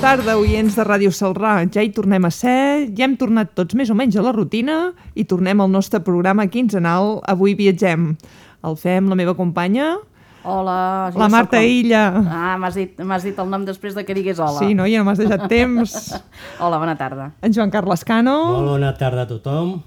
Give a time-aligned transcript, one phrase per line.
[0.00, 1.58] Tarda, oients de Ràdio Salrà.
[1.72, 4.78] Ja hi tornem a ser, ja hem tornat tots més o menys a la rutina
[5.18, 8.14] i tornem al nostre programa quinzenal Avui viatgem.
[8.64, 9.96] El fem la meva companya,
[10.42, 12.02] Hola, la Marta el- Illa.
[12.32, 14.56] Ah, m'has dit, m'has dit el nom després de que digués hola.
[14.58, 14.86] Sí, no?
[14.88, 16.14] Ja no m'has deixat temps.
[16.64, 17.26] Hola, bona tarda.
[17.44, 19.82] En Joan Carles Cano Molt bona tarda a tothom.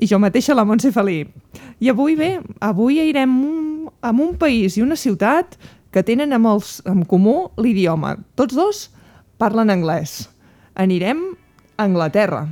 [0.00, 1.34] i jo mateixa, la Montse Felip.
[1.80, 5.58] I avui, bé, avui irem un, a un país i una ciutat
[5.92, 8.16] que tenen amb els, en comú l'idioma.
[8.40, 8.80] Tots dos
[9.40, 10.28] parlen anglès.
[10.76, 12.44] Anirem a Anglaterra.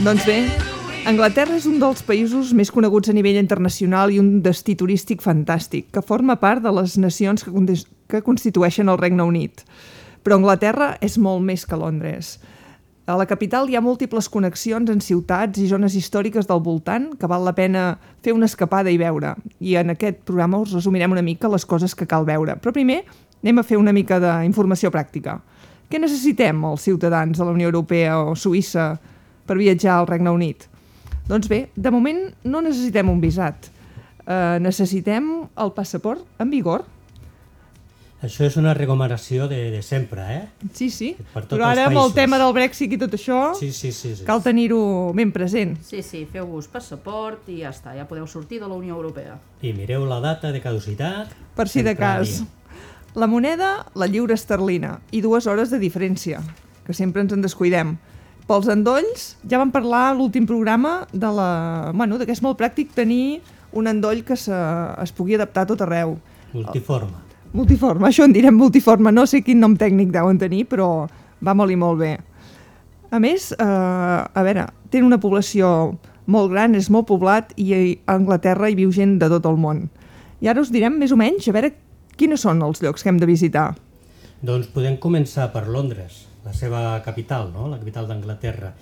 [0.00, 0.46] Doncs bé,
[1.04, 5.90] Anglaterra és un dels països més coneguts a nivell internacional i un destí turístic fantàstic,
[5.92, 7.76] que forma part de les nacions que,
[8.08, 9.60] que constitueixen el Regne Unit.
[10.24, 12.38] Però Anglaterra és molt més que Londres.
[13.04, 17.28] A la capital hi ha múltiples connexions en ciutats i zones històriques del voltant que
[17.28, 17.84] val la pena
[18.24, 19.34] fer una escapada i veure.
[19.60, 22.56] I en aquest programa us resumirem una mica les coses que cal veure.
[22.56, 23.02] Però primer
[23.42, 25.42] anem a fer una mica d'informació pràctica.
[25.92, 28.94] Què necessitem els ciutadans de la Unió Europea o Suïssa
[29.50, 30.68] per viatjar al Regne Unit?
[31.26, 33.66] Doncs bé, de moment no necessitem un visat.
[34.22, 35.26] Uh, necessitem
[35.58, 36.84] el passaport en vigor.
[38.20, 40.68] Això és una recomanació de, de sempre, eh?
[40.76, 41.08] Sí, sí.
[41.32, 44.12] Per Però ara amb el tema del Brexit i tot això, Sí, sí, sí.
[44.18, 44.26] sí.
[44.28, 44.80] cal tenir-ho
[45.16, 45.78] ben present.
[45.86, 49.38] Sí, sí, feu-vos passaport i ja està, ja podeu sortir de la Unió Europea.
[49.64, 51.32] I mireu la data de caducitat.
[51.56, 52.42] Per si de cas.
[53.16, 56.44] La moneda, la lliure esterlina i dues hores de diferència,
[56.86, 57.96] que sempre ens en descuidem.
[58.50, 61.50] Pels endolls, ja vam parlar a l'últim programa de la...
[61.94, 63.38] Bueno, de que és molt pràctic tenir
[63.78, 64.56] un endoll que se,
[64.98, 66.16] es pugui adaptar a tot arreu.
[66.50, 67.20] Multiforme.
[67.54, 71.06] Multiforme, això en direm multiforme, no sé quin nom tècnic deuen tenir, però
[71.46, 72.16] va molt i molt bé.
[73.10, 75.70] A més, eh, a veure, té una població
[76.26, 77.82] molt gran, és molt poblat i a
[78.16, 79.88] Anglaterra hi viu gent de tot el món.
[80.42, 81.70] I ara us direm més o menys, a veure,
[82.18, 83.68] quines són els llocs que hem de visitar.
[84.42, 87.68] Doncs podem començar per Londres, la seva capital, no?
[87.68, 88.72] la capital d'Anglaterra.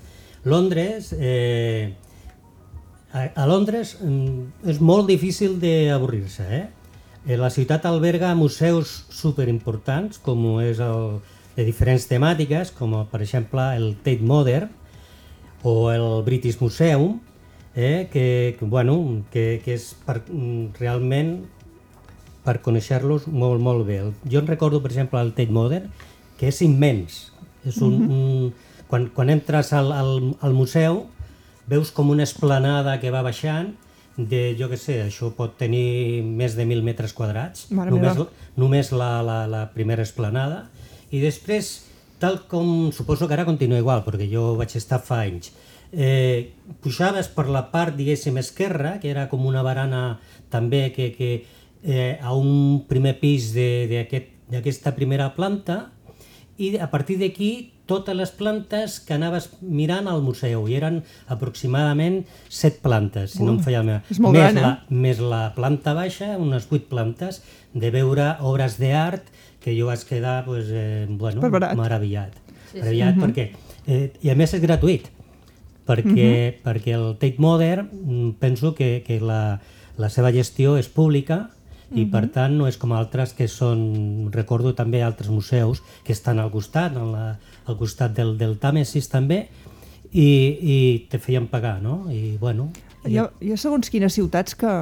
[0.45, 1.95] Londres, eh,
[3.13, 6.47] a, a Londres mm, és molt difícil d'avorrir-se.
[6.49, 6.67] Eh?
[7.27, 11.19] Eh, La ciutat alberga museus superimportants, com és el,
[11.57, 14.71] de diferents temàtiques, com per exemple el Tate Modern
[15.67, 17.19] o el British Museum,
[17.75, 18.09] eh?
[18.13, 21.41] que, que, bueno, que, que és per, mm, realment
[22.45, 24.01] per conèixer-los molt, molt bé.
[24.31, 25.91] Jo en recordo, per exemple, el Tate Modern,
[26.39, 27.28] que és immens.
[27.67, 28.53] És un, un,
[28.89, 31.07] quan, quan entres al, al, al museu,
[31.69, 33.75] veus com una esplanada que va baixant
[34.19, 38.49] de, jo què sé, això pot tenir més de 1.000 metres quadrats, Mare només, meva.
[38.59, 40.65] només la, la, la primera esplanada,
[41.15, 41.71] i després,
[42.19, 45.53] tal com, suposo que ara continua igual, perquè jo vaig estar fa anys,
[45.93, 46.51] eh,
[46.83, 50.19] pujaves per la part, diguéssim, esquerra, que era com una barana
[50.51, 51.31] també que, que
[51.85, 55.93] eh, a un primer pis d'aquesta primera planta,
[56.59, 57.51] i a partir d'aquí
[57.89, 61.01] totes les plantes que anaves mirant al museu i eren
[61.33, 62.21] aproximadament
[62.53, 64.03] set plantes, si no em falla la meva.
[64.13, 64.65] és molt més, gran, eh?
[64.67, 64.73] la,
[65.07, 67.41] més la planta baixa, unes vuit plantes,
[67.73, 69.33] de veure obres d'art
[69.65, 71.79] que jo vaig quedar pues, eh, bueno, Superbarat.
[71.81, 72.37] meravellat.
[72.75, 73.49] meravellat perquè,
[73.87, 75.09] eh, I a més és gratuït,
[75.89, 79.61] perquè, perquè el Tate Modern mm, penso que, que la,
[79.97, 81.47] la seva gestió és pública
[81.97, 86.39] i per tant no és com altres que són, recordo també altres museus que estan
[86.39, 87.25] al costat, en la,
[87.65, 89.47] al costat del, del Tàmesis també,
[90.13, 90.77] i, i
[91.09, 92.03] te feien pagar, no?
[92.13, 92.71] I bueno,
[93.17, 94.75] ha, hi ha segons quines ciutats que...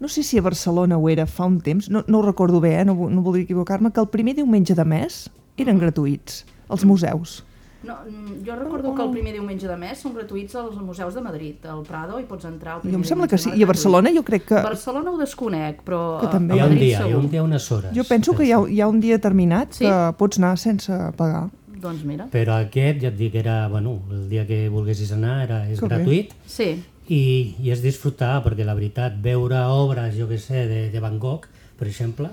[0.00, 2.78] No sé si a Barcelona ho era fa un temps, no, no ho recordo bé,
[2.80, 2.84] eh?
[2.88, 5.26] no, no voldria equivocar-me, que el primer diumenge de mes
[5.60, 7.42] eren gratuïts, els museus.
[7.82, 11.22] No, mm, jo recordo que el primer diumenge de mes són gratuïts als museus de
[11.24, 11.64] Madrid.
[11.64, 13.50] Al Prado hi pots entrar el primer Jo em sembla que sí.
[13.56, 14.58] I a Barcelona jo crec que...
[14.62, 16.54] Barcelona ho desconec, però Que també.
[16.54, 17.22] a hi ha un dia, hi ha segur.
[17.24, 17.94] un dia unes hores.
[17.96, 19.86] Jo penso que hi ha, hi ha un dia determinat Sí.
[19.86, 21.48] que pots anar sense pagar.
[21.80, 22.26] Doncs mira.
[22.28, 25.86] Però aquest, ja et dic, era, bueno, el dia que volguessis anar era, és Que
[25.88, 25.94] bé.
[25.96, 30.90] gratuït Sí, i, i és disfrutar, perquè la veritat, veure obres, jo que sé, de,
[30.90, 31.46] de Van Gogh,
[31.78, 32.28] per exemple,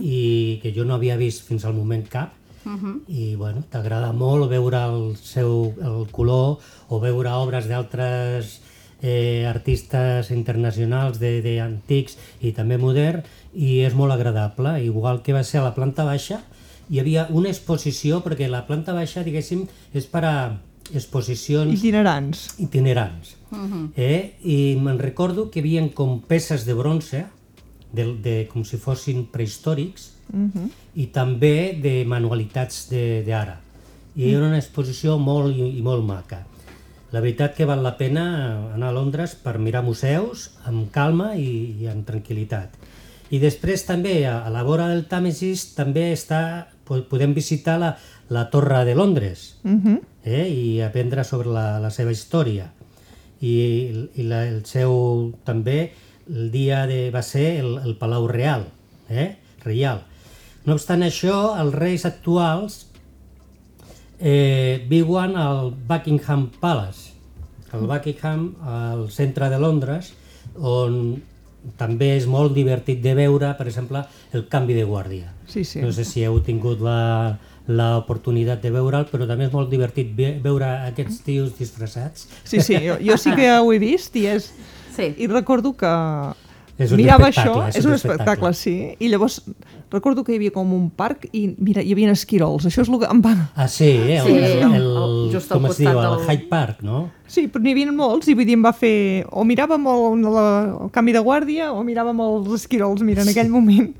[0.00, 2.32] i que jo no havia vist fins al moment cap,
[3.08, 8.60] i bueno, t'agrada molt veure el seu el color o veure obres d'altres
[9.02, 13.22] eh, artistes internacionals de, de antics i també modern
[13.54, 16.40] i és molt agradable, igual que va ser a la planta baixa
[16.92, 19.64] hi havia una exposició, perquè la planta baixa, diguéssim,
[19.96, 20.34] és per a
[20.92, 22.42] exposicions Itinerants.
[22.60, 23.36] itinerants.
[23.96, 24.34] eh?
[24.44, 27.24] I me'n recordo que hi havia com peces de bronze,
[27.92, 30.10] de, de, com si fossin prehistòrics,
[30.96, 33.58] i també de manualitats de- d'ara.
[34.16, 36.38] I era una exposició molt i, i molt maca.
[37.12, 38.22] La veritat que val la pena
[38.74, 42.78] anar a Londres per mirar museus amb calma i, i amb tranquil·litat.
[43.32, 47.94] I després també a, a la vora del Tàmesis també està, po- podem visitar la,
[48.32, 49.58] la Torre de Londres
[50.24, 50.48] eh?
[50.48, 52.70] i aprendre sobre la, la seva història.
[53.42, 55.90] I, i la, el seu també
[56.28, 58.66] el dia de, va ser el, el Palau Real,
[59.08, 59.36] eh?
[59.64, 60.02] reial.
[60.66, 62.86] No obstant això, els reis actuals
[64.18, 67.10] eh, viuen al Buckingham Palace,
[67.72, 70.12] al Buckingham, al centre de Londres,
[70.54, 71.22] on
[71.78, 74.02] també és molt divertit de veure, per exemple,
[74.34, 75.32] el canvi de guàrdia.
[75.48, 75.80] Sí, sí.
[75.82, 77.38] No sé si heu tingut la
[77.70, 82.26] l'oportunitat de veure'l, però també és molt divertit ve veure aquests tios disfressats.
[82.42, 84.50] Sí, sí, jo, jo sí que ho he vist i és...
[84.96, 85.14] Sí.
[85.18, 85.90] I recordo que
[86.78, 89.42] És un mirava això, espectacle, és un espectacle, sí, i llavors
[89.92, 92.98] recordo que hi havia com un parc i mira, hi havia esquirols, això és el
[93.02, 93.34] que em va...
[93.54, 94.16] Ah, sí, eh?
[94.18, 96.80] el, Sí, el, el, el- just al com es diu, costat el del- Hyde Park,
[96.82, 97.02] no?
[97.28, 98.94] Sí, però n'hi havia molts i vull dir, em va fer...
[99.30, 100.46] O mirava molt la,
[100.86, 103.92] el canvi de guàrdia o mirava molt els esquirols, mira, en aquell moment.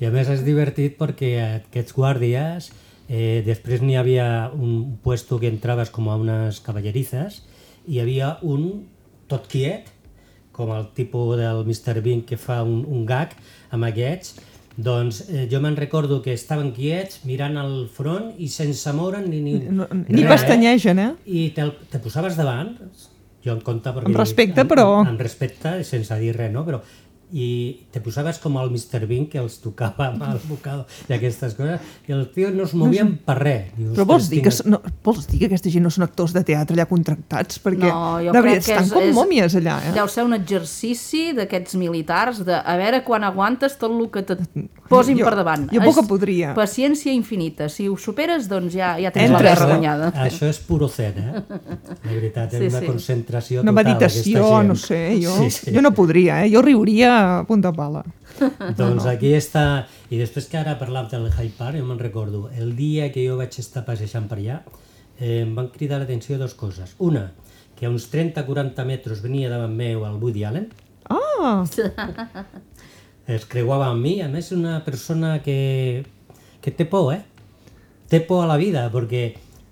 [0.00, 1.34] I a més és divertit perquè
[1.64, 2.70] aquests guàrdies,
[3.08, 7.42] eh, després n'hi havia un puesto que entraves com a unes cavallerizes
[7.86, 8.84] i hi havia un
[9.30, 9.90] tot quiet,
[10.54, 12.00] com el tipus del Mr.
[12.04, 13.34] Bean que fa un, un gag
[13.74, 14.36] amb aquests,
[14.76, 19.40] doncs eh, jo me'n recordo que estaven quiets mirant al front i sense moure ni...
[19.44, 21.10] Ni, No, ni res, pestanyegen, eh?
[21.26, 22.72] I te, te posaves davant,
[23.44, 24.10] jo en compte perquè...
[24.10, 26.64] Amb respecte, però- Amb, amb respecte, sense dir res, no?
[26.66, 26.80] Però,
[27.32, 29.06] i te posaves com el Mr.
[29.06, 32.74] Bean que els tocava amb el bocado i aquestes coses, i els tios no es
[32.74, 33.72] movien per res.
[33.76, 36.32] Dius, Però vols "Ostres, dir, que, no, vols dir que aquesta gent no són actors
[36.32, 37.58] de teatre allà contractats?
[37.62, 39.92] Perquè, No, jo de crec veritat, que estan és, com és, mòmies allà, eh?
[39.94, 44.38] Deu ser un exercici d'aquests militars de a veure quan aguantes tot el que et
[44.88, 45.68] posin Jo- per davant.
[45.72, 46.54] jo poc que podria.
[46.54, 47.68] Paciència infinita.
[47.68, 49.70] Si ho superes, doncs ja, ja tens Entres, la guerra eh?
[49.72, 50.12] guanyada.
[50.26, 51.42] Això és puro zen, eh?
[52.04, 52.86] De veritat, és Sí, una sí.
[52.86, 53.84] concentració Una total.
[53.84, 54.68] meditació, aquesta gent.
[54.68, 55.74] no sé, jo, Sí, sí.
[55.74, 56.50] jo no podria, eh?
[56.52, 58.04] Jo riuria a punta pala.
[58.80, 59.86] Doncs aquí està...
[60.10, 63.38] I després que ara parlàvem del Hyde Park, jo me'n recordo, el dia que jo
[63.40, 64.62] vaig estar passejant per allà,
[65.18, 66.94] eh, em van cridar l'atenció dues coses.
[66.98, 67.28] Una,
[67.78, 70.70] que a uns 30-40 metres venia davant meu el Woody Allen,
[71.10, 71.64] Ah,
[73.26, 76.04] es creuava amb mi, a més una persona que,
[76.64, 77.22] que té por, eh?
[78.08, 79.24] Té por a la vida, perquè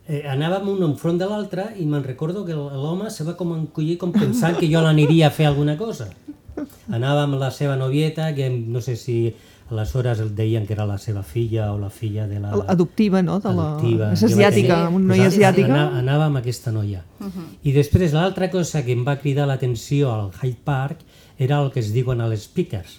[0.06, 3.98] eh, anàvem un enfront de l'altre i me'n recordo que l'home se va com encollir
[4.00, 6.10] com pensant que jo l'aniria a fer alguna cosa.
[6.92, 9.34] Anava amb la seva novieta, que no sé si
[9.72, 12.50] aleshores el deien que era la seva filla o la filla de la...
[12.68, 13.38] adoptiva, no?
[13.40, 13.68] De la...
[13.70, 14.10] adoptiva.
[14.12, 15.70] És asiàtica, tenir- una noia asiàtica.
[15.72, 17.00] Anava, anava amb aquesta noia.
[17.62, 21.00] I després l'altra cosa que em va cridar l'atenció al Hyde Park
[21.38, 22.98] era el que es diuen els speakers.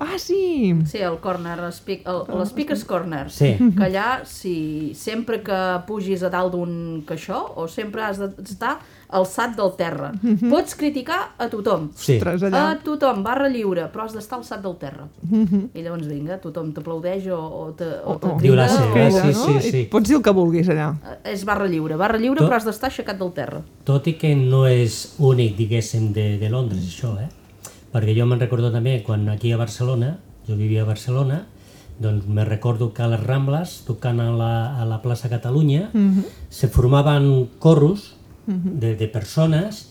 [0.00, 0.72] Ah, sí!
[0.88, 3.26] Sí, el corner, l'Speaker's Corner.
[3.30, 3.50] Sí.
[3.76, 8.78] Que allà, si sempre que pugis a dalt d'un caixó, o sempre has d'estar
[9.12, 10.12] alçat del terra.
[10.50, 11.88] Pots criticar a tothom.
[11.98, 12.16] Sí.
[12.18, 12.62] Ostres, allà.
[12.70, 15.08] A tothom, barra lliure, però has d'estar alçat del terra.
[15.30, 18.92] I llavors, vinga, tothom t'aplaudeix o, o te, o te Diu la crida, seva, o-
[18.94, 19.44] Crida, sí, no?
[19.46, 19.84] sí, I sí.
[19.90, 20.88] Pots dir el que vulguis allà.
[21.24, 23.62] És barra lliure, barra lliure, Tot- però has d'estar aixecat del terra.
[23.84, 27.28] Tot i que no és únic, diguéssim, de, de Londres, això, eh?
[27.90, 31.46] Perquè jo me'n recordo també, quan aquí a Barcelona, jo vivia a Barcelona,
[32.00, 35.90] doncs me recordo que a les Rambles, tocant a la, a la plaça Catalunya,
[36.48, 38.14] se formaven corros
[38.46, 39.88] de, de persones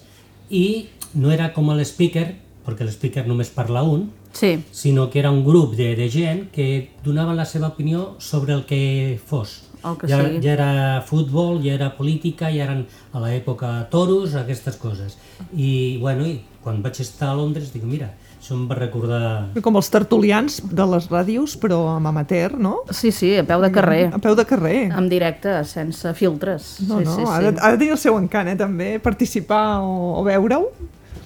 [0.50, 2.28] i no era com l'speaker,
[2.66, 6.92] perquè l'speaker només parla un, Sí, sinó que era un grup de, de gent que
[7.04, 9.64] donaven la seva opinió sobre el que fos.
[9.84, 10.42] El que ja, sigui.
[10.44, 15.18] ja era futbol, ja era política, ja eren a l'època toros, aquestes coses.
[15.56, 19.22] I, bueno, i quan vaig estar a Londres, dic, mira, això em va recordar...
[19.64, 22.78] Com els tertulians de les ràdios, però amb amateur, no?
[22.96, 24.06] sí, sí, a peu de carrer.
[24.16, 24.78] A peu de carrer.
[24.96, 26.78] En directe, sense filtres.
[26.88, 27.44] No, sí, no, sí, ha, sí.
[27.44, 30.70] de, ha de tenir el seu encant, eh, també, participar o, o veure-ho.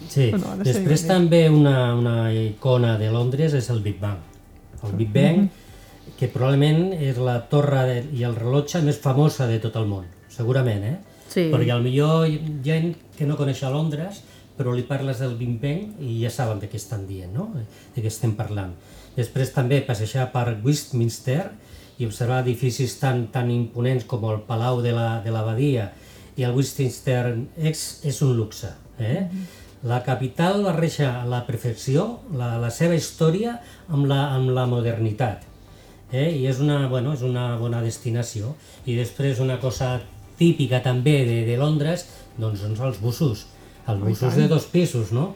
[0.09, 4.19] Sí, ha de després també una, una icona de Londres és el Big Bang.
[4.83, 5.47] El Big Bang,
[6.17, 10.09] que probablement és la torre de, i el rellotge més famosa de tot el món,
[10.33, 10.97] segurament, eh?
[11.29, 11.47] Sí.
[11.53, 14.21] Perquè al millor hi ha gent que no coneix a Londres,
[14.57, 17.49] però li parles del Big Bang i ja saben de què estan dient, no?
[17.95, 18.73] De què estem parlant.
[19.15, 21.43] Després també passejar per Westminster
[21.99, 25.91] i observar edificis tan, tan imponents com el Palau de la, de l'Abadia
[26.37, 28.71] i el Westminster X és un luxe.
[28.97, 29.27] Eh?
[29.85, 33.57] La capital barreja la perfecció la, la seva història
[33.89, 35.49] amb la, amb la modernitat.
[36.11, 36.29] eh?
[36.37, 38.55] i és una, bueno, és una bona destinació.
[38.85, 39.99] I després una cosa
[40.37, 42.07] típica també de, de Londres,
[42.37, 43.47] doncs són els busos.
[43.87, 45.33] Els busos de dos pisos, no?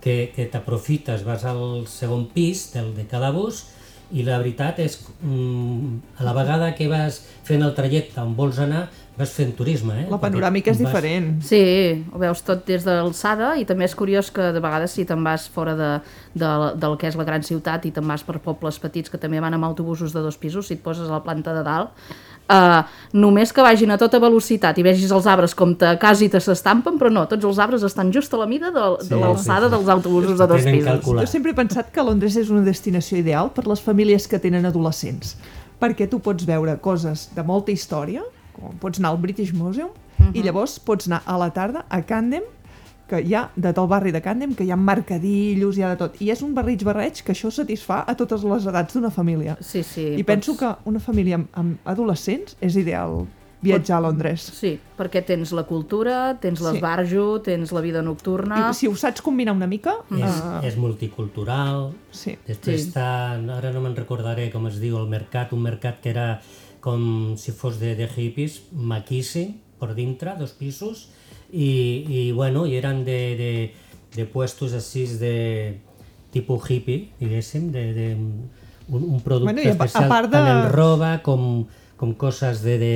[0.00, 3.64] que, que t'aprofites, vas al segon pis del, de cada bus
[4.12, 8.58] i la veritat és mm, a la vegada que vas fent el trajecte on vols
[8.60, 10.06] anar vas fent turisme, eh?
[10.08, 11.26] La panoràmica és Vas- diferent.
[11.44, 11.60] Sí,
[12.12, 15.20] ho veus tot des de l'alçada i també és curiós que de vegades si te'n
[15.24, 15.90] vas fora de,
[16.32, 19.40] de, del que és la gran ciutat i te'n vas per pobles petits que també
[19.44, 21.92] van amb autobusos de dos pisos, si et poses a la planta de dalt,
[22.50, 22.82] uh,
[23.12, 26.98] només que vagin a tota velocitat i vegis els arbres com te, quasi te s'estampen,
[26.98, 29.70] però no, tots els arbres estan just a la mida de, Sí, de l'alçada sí,
[29.70, 29.76] sí.
[29.76, 30.84] dels autobusos de dos pisos.
[30.88, 31.26] calculat.
[31.26, 34.66] Jo sempre he pensat que Londres és una destinació ideal per les famílies que tenen
[34.66, 35.36] adolescents,
[35.80, 38.22] perquè tu pots veure coses de molta història,
[38.56, 39.90] com pots anar al British Museum,
[40.32, 42.44] i llavors pots anar a la tarda a Camden,
[43.12, 45.92] que hi ha, de tot el barri de Camden, que hi ha mercadillos, hi ha
[45.92, 46.16] de tot.
[46.24, 49.58] I és un barrig barreig que això satisfà a totes les edats d'una família.
[49.60, 50.08] Sí, sí.
[50.16, 53.26] I penso que una família amb, amb adolescents és ideal
[53.62, 54.42] viatjar a Londres.
[54.58, 56.64] Sí, perquè tens la cultura, tens Sí.
[56.66, 58.56] l'esbarjo, tens la vida nocturna...
[58.70, 59.94] I si ho saps combinar una mica...
[60.10, 62.34] És, eh, és multicultural, sí.
[62.48, 62.88] després Sí.
[62.88, 66.40] està, ara no me'n recordaré com es diu el mercat, un mercat que era
[66.80, 71.10] com si fos de, de hippies, maquíssim, per dintre, dos pisos,
[71.52, 71.70] i,
[72.08, 73.52] i bueno, i eren de, de,
[74.16, 75.78] de puestos així de
[76.32, 80.72] tipus hippie, diguéssim, de, de un, un producte Bueno, a especial, part de- tant en
[80.72, 81.66] roba com,
[82.00, 82.94] com coses de, de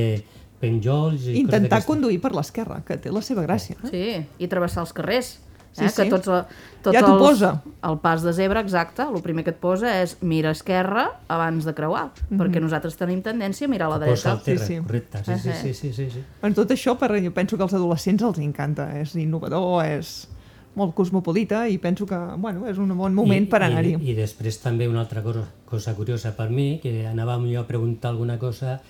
[0.60, 3.76] penjolls i Intentar conduir per l'esquerra, que té la seva gràcia.
[3.84, 3.90] Eh?
[3.92, 5.34] Sí, i travessar els carrers.
[5.76, 5.88] Sí, Eh?
[5.90, 6.02] sí.
[6.02, 6.47] Que tots, la-
[6.83, 7.62] tots Ja t'ho els- posa.
[7.85, 11.75] El pas de zebra, exacte, el primer que et posa és mira esquerra abans de
[11.75, 14.38] creuar, perquè nosaltres tenim tendència a mirar a la dreta.
[14.42, 14.80] terra, Sí, sí.
[14.80, 16.23] correcte, sí, sí, sí, sí, sí, sí.
[16.42, 18.99] En tot això, per, jo penso que als adolescents els encanta.
[18.99, 20.28] És innovador, és
[20.76, 23.97] molt cosmopolita i penso que bueno, és un bon moment per anar-hi.
[24.00, 27.66] I, I després també una altra cosa, cosa curiosa per mi, que anàvem jo a
[27.66, 28.80] preguntar alguna cosa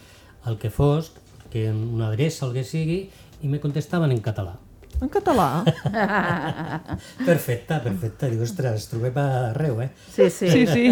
[0.45, 1.13] al que fos,
[1.51, 3.11] que una adreça, el que sigui,
[3.43, 4.57] i me contestaven en català.
[5.03, 5.63] En català?
[7.29, 8.31] Perfecte, perfecte.
[8.33, 9.91] Diu, ostres, ens trobem arreu, eh?
[10.09, 10.49] Sí, sí.
[10.51, 10.87] Sí, sí.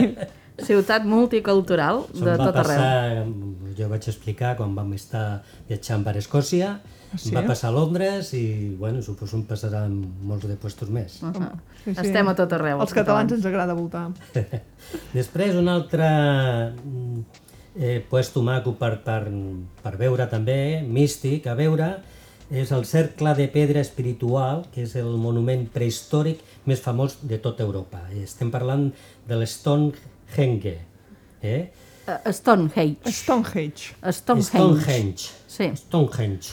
[0.65, 2.79] Ciutat multicultural de va tot arreu.
[2.79, 3.25] passar,
[3.79, 6.77] jo vaig explicar quan vam estar viatjant per Escòcia,
[7.17, 7.33] sí?
[7.33, 8.45] em va passar a Londres i,
[8.79, 11.19] bueno, suposo em passaran molts de puestos més.
[11.23, 11.51] Uh -huh.
[11.83, 12.01] Sí, sí.
[12.07, 12.81] Estem a tot arreu.
[12.81, 14.11] Els catalans ens agrada voltar.
[15.19, 16.07] Després, un altre
[16.71, 17.21] mm,
[17.77, 19.23] eh, puesto maco per, per,
[19.83, 21.97] per veure també, místic, a veure,
[22.51, 27.65] és el cercle de pedra espiritual, que és el monument prehistòric més famós de tota
[27.65, 28.03] Europa.
[28.21, 28.91] Estem parlant
[29.29, 30.77] de l'Stonehenge.
[31.45, 31.63] Eh?
[32.05, 33.13] Uh, Stonehenge.
[33.13, 33.95] Stonehenge.
[34.13, 34.51] Stonehenge.
[34.51, 35.31] Stonehenge.
[35.49, 35.71] Sí.
[35.81, 36.53] Stonehenge.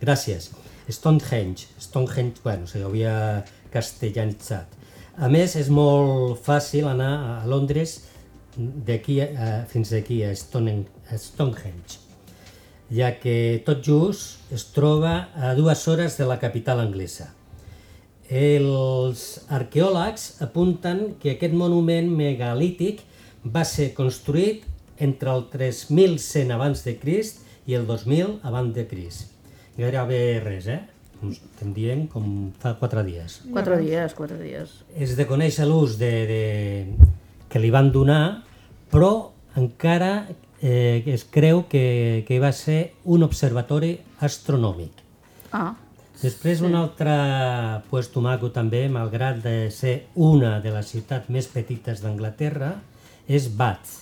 [0.00, 0.50] Gràcies.
[0.88, 1.68] Stonehenge.
[1.80, 4.72] Stonehenge, bueno, se havia castellanitzat.
[5.16, 8.02] A més, és molt fàcil anar a Londres
[8.56, 12.05] d'aquí a, fins aquí, a Stonehenge,
[12.92, 17.32] ja que tot just es troba a dues hores de la capital anglesa.
[18.26, 23.04] Els arqueòlegs apunten que aquest monument megalític
[23.46, 24.64] va ser construït
[24.98, 29.30] entre el 3100 abans de Crist i el 2000 abans de Crist.
[29.76, 30.82] Gairebé res, eh?
[31.26, 33.40] Estem dient com fa quatre dies.
[33.52, 34.82] Quatre dies, quatre dies.
[34.94, 36.42] Es de conèixer l'ús de, de,
[37.48, 38.42] que li van donar,
[38.92, 40.26] però encara
[40.62, 44.92] eh, es creu que, que va ser un observatori astronòmic.
[45.52, 45.74] Ah,
[46.16, 47.12] Després un altre
[47.90, 52.70] puesto maco també, malgrat de ser una de les ciutats més petites d'Anglaterra,
[53.28, 53.98] és Bath.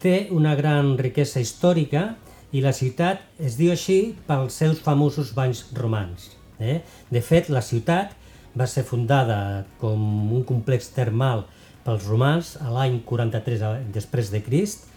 [0.00, 2.14] Té una gran riquesa històrica
[2.56, 6.30] i la ciutat es diu així pels seus famosos banys romans.
[6.58, 6.80] Eh?
[7.12, 8.14] De fet, la ciutat
[8.58, 11.44] va ser fundada com un complex termal
[11.84, 14.87] pels romans a l'any 43 a- després de Crist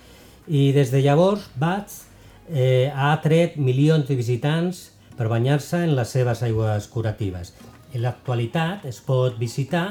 [0.51, 2.03] i des de llavors Bath
[2.51, 7.53] eh, ha atret milions de visitants per banyar-se en les seves aigües curatives.
[7.93, 9.85] En l'actualitat es pot visitar,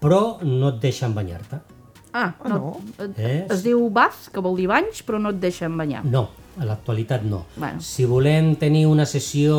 [0.00, 1.60] però no et deixen banyar-te.
[2.12, 2.80] ah no.
[3.16, 3.46] Eh?
[3.50, 6.04] Es diu bath, que vol dir banys, però no et deixen banyar.
[6.04, 6.28] No,
[6.60, 7.44] a l'actualitat no.
[7.56, 7.80] Bueno.
[7.80, 9.56] Si volem tenir una sessió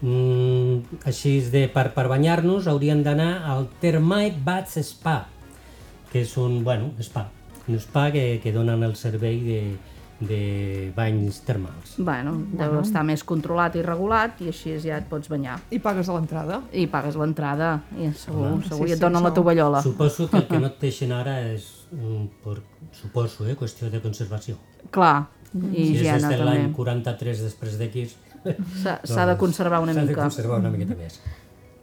[0.00, 5.20] mm, així de per, per banyar-nos, hauríem d'anar al Thermite Bath Spa,
[6.10, 7.28] que és un, bueno, spa,
[7.68, 9.60] un spa que, que donen el servei de,
[10.20, 11.94] de banys termals.
[11.98, 15.58] Bueno, deu estar més controlat i regulat i així ja et pots banyar.
[15.74, 16.60] I pagues a l'entrada.
[16.72, 18.64] I pagues l'entrada, i segur, Home.
[18.68, 19.38] segur, Sí, i et sí, donen la això.
[19.40, 19.82] tovallola.
[19.82, 21.70] Suposo que el que no et deixen ara és,
[22.44, 22.58] per,
[22.92, 24.56] suposo, eh, qüestió de conservació.
[24.90, 26.76] Clar, i Si és higiene des de l'any també.
[26.76, 28.08] 43 després d'aquí,
[28.82, 30.22] S'ha s'ha de conservar una s'ha de mica.
[30.28, 31.20] conservar una miqueta més.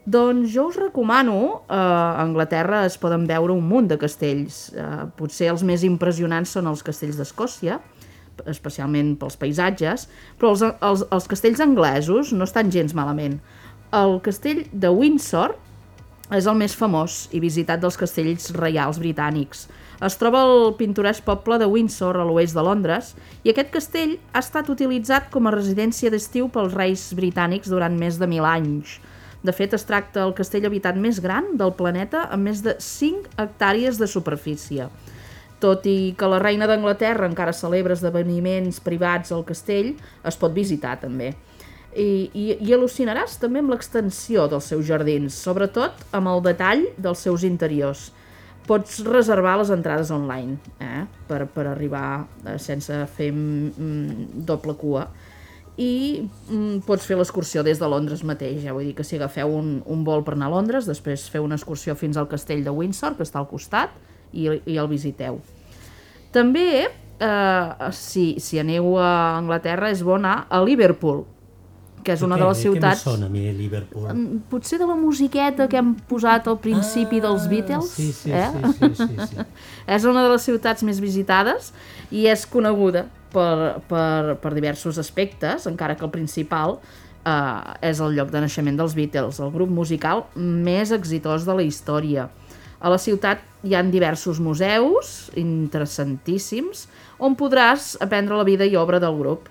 [0.05, 4.71] Doncs jo us recomano, eh, a Anglaterra es poden veure un munt de castells.
[4.73, 4.85] Eh,
[5.17, 7.79] potser els més impressionants són els castells d'Escòcia,
[8.49, 10.07] especialment pels paisatges,
[10.39, 13.37] però els, els, els castells anglesos no estan gens malament.
[13.93, 15.53] El castell de Windsor
[16.31, 19.67] és el més famós i visitat dels castells reials britànics.
[20.01, 24.41] Es troba al pintoresc poble de Windsor, a l'oest de Londres, i aquest castell ha
[24.41, 28.97] estat utilitzat com a residència d'estiu pels reis britànics durant més de mil anys.
[29.41, 33.33] De fet, es tracta del castell habitat més gran del planeta amb més de 5
[33.41, 34.85] hectàrees de superfície.
[35.61, 39.95] Tot i que la reina d'Anglaterra encara celebra esdeveniments privats al castell,
[40.25, 41.33] es pot visitar també.
[41.91, 47.25] I, i, i al·lucinaràs també amb l'extensió dels seus jardins, sobretot amb el detall dels
[47.25, 48.11] seus interiors.
[48.69, 51.03] Pots reservar les entrades online eh?
[51.27, 55.07] per, per arribar eh, sense fer mm, doble cua
[55.81, 56.21] i
[56.51, 59.79] mm, pots fer l'excursió des de Londres mateix, ja vull dir que si agafeu un,
[59.89, 63.15] un vol per anar a Londres, després feu una excursió fins al castell de Windsor,
[63.17, 63.95] que està al costat,
[64.31, 65.39] i, i el visiteu.
[66.31, 71.23] També, eh, si, si aneu a Anglaterra, és bo anar a Liverpool,
[72.01, 73.03] que és una de les ciutats...
[73.03, 74.07] Què sona a mi, Liverpool?
[74.09, 78.31] Mm, Potser de la musiqueta que hem posat al principi dels Beatles, Ah, Sí, sí,
[78.33, 78.49] eh?
[78.77, 79.47] sí, sí, sí, sí.
[79.97, 81.71] És una de les ciutats més visitades
[82.09, 86.77] i és coneguda per, per, per diversos aspectes, encara que el principal
[87.25, 91.65] eh, és el lloc de naixement dels Beatles, el grup musical més exitós de la
[91.65, 92.29] història.
[92.81, 96.87] A la ciutat hi han diversos museus interessantíssims
[97.21, 99.49] on podràs aprendre la vida i obra del grup.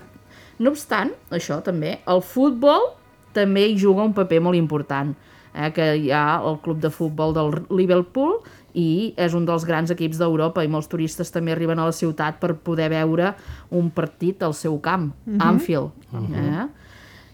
[0.59, 2.91] No obstant, això també, el futbol
[3.33, 5.15] també hi juga un paper molt important,
[5.55, 8.41] eh, que hi ha el club de futbol del Liverpool
[8.75, 12.39] i és un dels grans equips d'Europa i molts turistes també arriben a la ciutat
[12.41, 13.35] per poder veure
[13.71, 15.91] un partit al seu camp, Anfield.
[16.15, 16.67] Eh?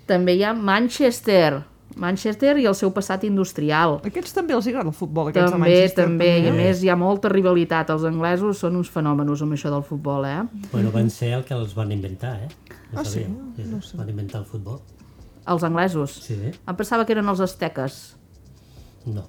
[0.06, 1.62] També hi ha Manchester,
[1.96, 4.00] Manchester i el seu passat industrial.
[4.04, 6.04] Aquests també els agrada el futbol, aquests de També, Manchester.
[6.04, 7.90] també, i a més hi ha molta rivalitat.
[7.90, 10.42] Els anglesos són uns fenòmenos amb això del futbol, eh?
[10.72, 12.48] Bueno, van ser el que els van inventar, eh?
[12.92, 13.24] No Ah, sí?
[13.26, 13.96] No sé.
[13.96, 14.80] Van inventar el futbol.
[15.46, 16.10] Els anglesos.
[16.26, 16.36] Sí?
[16.66, 18.16] Em pensava que eren els asteques,
[19.06, 19.22] No.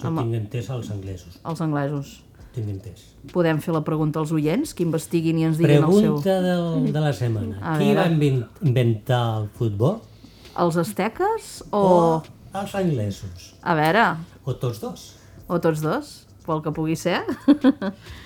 [0.00, 0.22] Jo Home.
[0.22, 1.38] tinc entès els anglesos.
[1.44, 2.20] els anglesos.
[2.54, 3.02] Tinc entès.
[3.32, 6.16] Podem fer la pregunta als oients, que investiguin i ens diguin el seu...
[6.22, 6.40] Pregunta
[6.92, 7.60] de la setmana.
[7.62, 10.00] A Qui va inventar el futbol?
[10.58, 11.82] Els asteques o...
[11.84, 13.52] O els anglesos?
[13.62, 14.02] A veure,
[14.44, 15.04] O tots dos?
[15.46, 17.20] o tots dos, pel que pugui ser.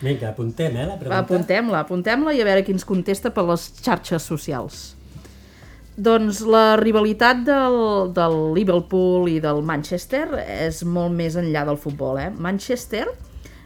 [0.01, 1.19] Vinga, apuntem, eh, la pregunta.
[1.21, 4.95] apuntem-la, apuntem-la i a veure qui ens contesta per les xarxes socials.
[5.95, 7.77] Doncs la rivalitat del,
[8.11, 12.19] del Liverpool i del Manchester és molt més enllà del futbol.
[12.19, 12.33] Eh?
[12.35, 13.05] Manchester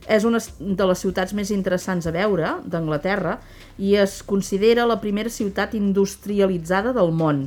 [0.09, 3.39] és una de les ciutats més interessants a veure d'Anglaterra
[3.81, 7.47] i es considera la primera ciutat industrialitzada del món.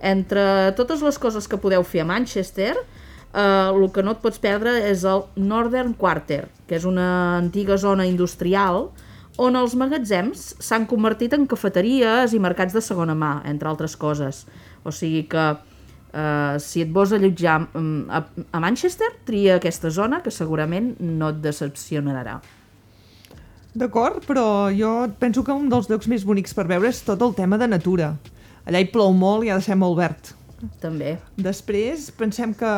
[0.00, 4.40] Entre totes les coses que podeu fer a Manchester, eh, el que no et pots
[4.40, 8.88] perdre és el Northern Quarter, que és una antiga zona industrial
[9.40, 14.44] on els magatzems s'han convertit en cafeteries i mercats de segona mà, entre altres coses.
[14.84, 15.46] O sigui que
[16.14, 18.20] eh, si et vols allotjar mm, a,
[18.54, 22.38] a Manchester, tria aquesta zona que segurament no et decepcionarà.
[23.74, 27.34] D'acord, però jo penso que un dels llocs més bonics per veure és tot el
[27.34, 28.12] tema de natura.
[28.64, 30.30] Allà hi plou molt i ha de ser molt verd.
[30.80, 31.16] També.
[31.36, 32.70] Després pensem que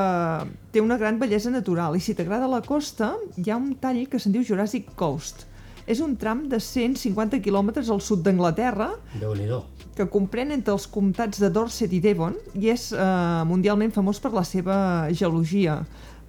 [0.72, 4.18] té una gran bellesa natural i si t'agrada la costa hi ha un tall que
[4.18, 5.44] se'n diu Jurassic Coast.
[5.86, 8.90] És un tram de 150 quilòmetres al sud d'Anglaterra
[9.96, 13.06] que comprèn entre els comtats de Dorset i Devon i és eh,
[13.48, 14.76] mundialment famós per la seva
[15.14, 15.78] geologia.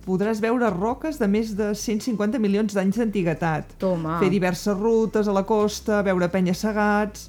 [0.06, 4.22] Podràs veure roques de més de 150 milions d'anys d'antiguitat, Toma.
[4.22, 7.28] fer diverses rutes a la costa, veure penya-segats,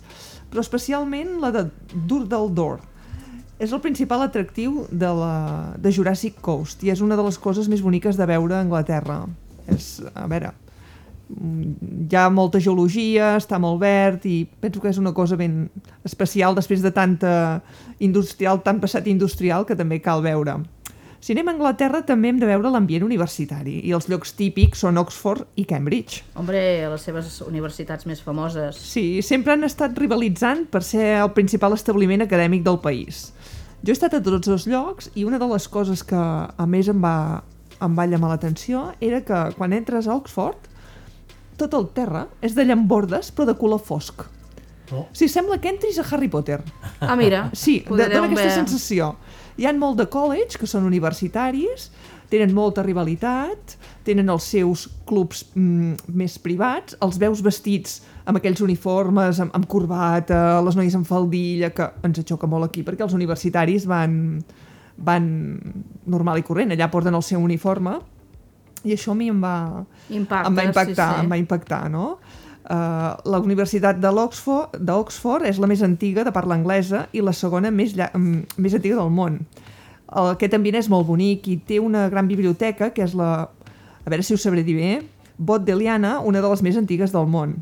[0.53, 1.65] però especialment la de
[1.97, 2.79] Durdaldor.
[3.59, 5.35] És el principal atractiu de, la,
[5.75, 9.25] de Jurassic Coast i és una de les coses més boniques de veure a Anglaterra.
[9.67, 10.53] És, a veure,
[11.29, 15.67] hi ha molta geologia, està molt verd i penso que és una cosa ben
[16.09, 17.61] especial després de tanta
[18.01, 20.57] industrial, tant passat industrial que també cal veure.
[21.21, 25.01] Si anem a Anglaterra també hem de veure l'ambient universitari i els llocs típics són
[25.01, 26.23] Oxford i Cambridge.
[26.39, 26.61] Hombre,
[26.93, 28.79] les seves universitats més famoses.
[28.79, 33.33] Sí, sempre han estat rivalitzant per ser el principal establiment acadèmic del país.
[33.83, 36.89] Jo he estat a tots els llocs i una de les coses que a més
[36.91, 37.43] em va,
[37.83, 40.71] em va llamar l'atenció era que quan entres a Oxford
[41.61, 44.25] tot el terra és de llambordes però de color fosc.
[44.89, 45.05] Oh.
[45.13, 46.63] Sigui, sembla que entris a Harry Potter.
[47.01, 47.51] Ah, mira.
[47.53, 49.17] Sí, dona aquesta ver- sensació.
[49.59, 51.91] Hi han molt de college, que són universitaris,
[52.31, 58.61] tenen molta rivalitat, tenen els seus clubs mm, més privats, els veus vestits amb aquells
[58.65, 63.17] uniformes, amb, amb corbata, les noies amb faldilla, que ens xoca molt aquí, perquè els
[63.17, 64.39] universitaris van,
[64.97, 65.27] van
[66.07, 67.97] normal i corrent, allà porten el seu uniforme,
[68.85, 71.25] i això a mi em va, Impacta, em va impactar, sí, sí.
[71.25, 72.19] em va impactar, no?
[72.69, 77.71] Uh, la Universitat de d'Oxford és la més antiga de parla anglesa i la segona
[77.73, 79.39] més, mm, més antiga del món.
[80.09, 83.49] El, aquest ambient és molt bonic i té una gran biblioteca, que és la,
[84.05, 84.93] a veure si ho sabré dir bé,
[85.39, 87.57] Bodleiana, una de les més antigues del món.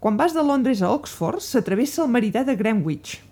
[0.00, 3.22] Quan vas de Londres a Oxford, s'atravessa el meridià de Greenwich,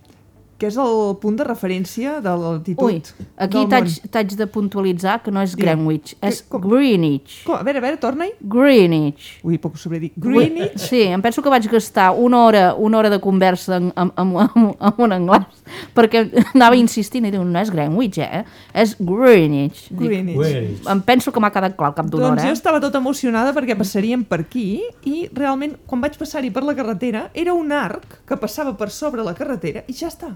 [0.64, 3.02] que és el punt de referència de l'altitud Ui,
[3.44, 5.84] aquí del t'haig de puntualitzar que no és Digue'm.
[5.84, 6.62] Greenwich, és Com?
[6.64, 7.42] Greenwich.
[7.44, 7.58] Com?
[7.60, 8.32] A veure, a veure, torna-hi.
[8.40, 9.26] Greenwich.
[9.44, 10.10] Ui, poc sabré dir.
[10.16, 10.78] Greenwich?
[10.80, 14.72] Sí, em penso que vaig gastar una hora, una hora de conversa amb, amb, amb,
[14.80, 15.60] amb un anglès
[15.94, 16.24] perquè
[16.54, 18.44] anava insistint i diu, no és Greenwich, eh?
[18.72, 19.90] És Greenwich.
[19.90, 20.38] Dic, Greenwich.
[20.40, 20.88] Greenwich.
[20.94, 22.48] em penso que m'ha quedat clar al cap d'una Doncs hora.
[22.48, 22.58] jo Eh?
[22.60, 27.28] estava tota emocionada perquè passaríem per aquí i realment quan vaig passar-hi per la carretera
[27.34, 30.32] era un arc que passava per sobre la carretera i ja està.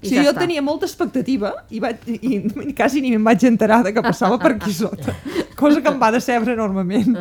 [0.00, 0.44] I sigui, ja jo està.
[0.46, 4.38] tenia molta expectativa i, vaig, i, i quasi ni me'n vaig enterar de que passava
[4.40, 5.12] per aquí sota.
[5.60, 7.18] Cosa que em va decebre enormement.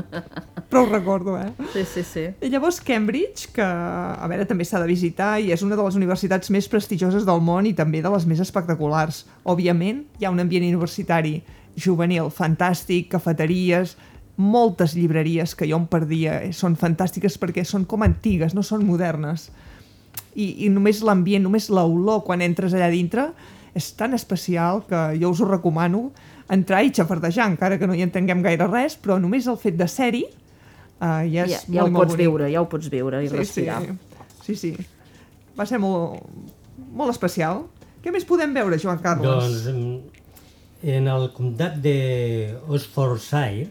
[0.70, 1.50] Però ho recordo, eh?
[1.74, 2.26] Sí, sí, sí.
[2.46, 5.98] I llavors Cambridge, que a veure també s'ha de visitar i és una de les
[6.00, 9.26] universitats més prestigioses del món i també de les més espectaculars.
[9.44, 11.42] Òbviament, hi ha un ambient universitari
[11.80, 13.98] juvenil fantàstic, cafeteries,
[14.40, 19.50] moltes llibreries que jo em perdia, són fantàstiques perquè són com antigues, no són modernes.
[20.40, 23.30] I, i només l'ambient, només l'olor quan entres allà dintre
[23.76, 26.08] és tan especial que jo us ho recomano
[26.50, 29.86] entrar i xafardejar, encara que no hi entenguem gaire res, però només el fet de
[29.88, 32.24] ser-hi uh, ja és Ja, ja ho molt, molt pots bonic.
[32.26, 33.82] viure, ja ho pots viure i Sí, sí, respirar.
[34.46, 34.72] sí, sí.
[35.60, 36.24] Va ser molt,
[36.96, 37.66] molt especial.
[38.02, 39.28] Què més podem veure, Joan Carles?
[39.68, 40.08] Doncs
[40.96, 43.68] en el comtat de Oxfordshire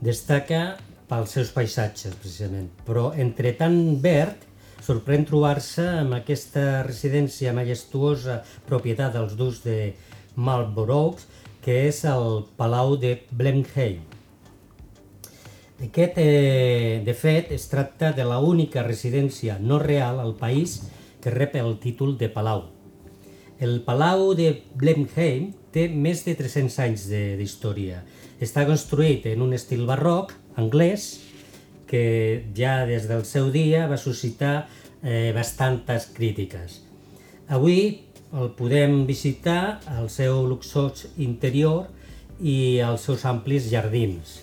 [0.00, 0.76] destaca
[1.10, 2.68] pels seus paisatges, precisament.
[2.86, 4.44] Però entre tant verd,
[4.84, 9.92] sorprèn trobar-se amb aquesta residència majestuosa propietat dels ducs de
[10.36, 11.20] Marlborough,
[11.60, 14.00] que és el Palau de Blenheim.
[15.80, 20.82] Aquest, eh, de fet, es tracta de la única residència no real al país
[21.20, 22.66] que rep el títol de palau.
[23.60, 28.02] El Palau de Blenheim té més de 300 anys d'història.
[28.40, 31.29] Està construït en un estil barroc anglès
[31.90, 34.68] que ja des del seu dia va suscitar
[35.02, 36.78] eh, bastantes crítiques.
[37.50, 41.88] Avui el podem visitar al seu luxós interior
[42.38, 44.38] i als seus amplis jardins.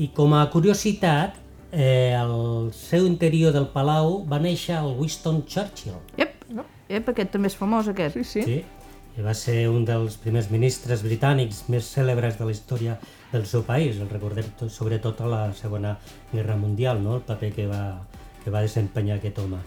[0.00, 1.36] I com a curiositat,
[1.70, 6.00] eh, al seu interior del palau va néixer el Winston Churchill.
[6.16, 6.48] Ep,
[6.88, 8.16] ep, aquest també és famós, aquest.
[8.16, 8.46] Sí, sí.
[8.48, 8.62] Sí,
[9.18, 12.96] i va ser un dels primers ministres britànics més cèlebres de la història
[13.34, 13.98] del seu país.
[14.00, 15.96] El recordem tot, sobretot a la Segona
[16.32, 17.18] Guerra Mundial, no?
[17.18, 17.84] el paper que va,
[18.44, 19.60] que va desempenyar aquest home.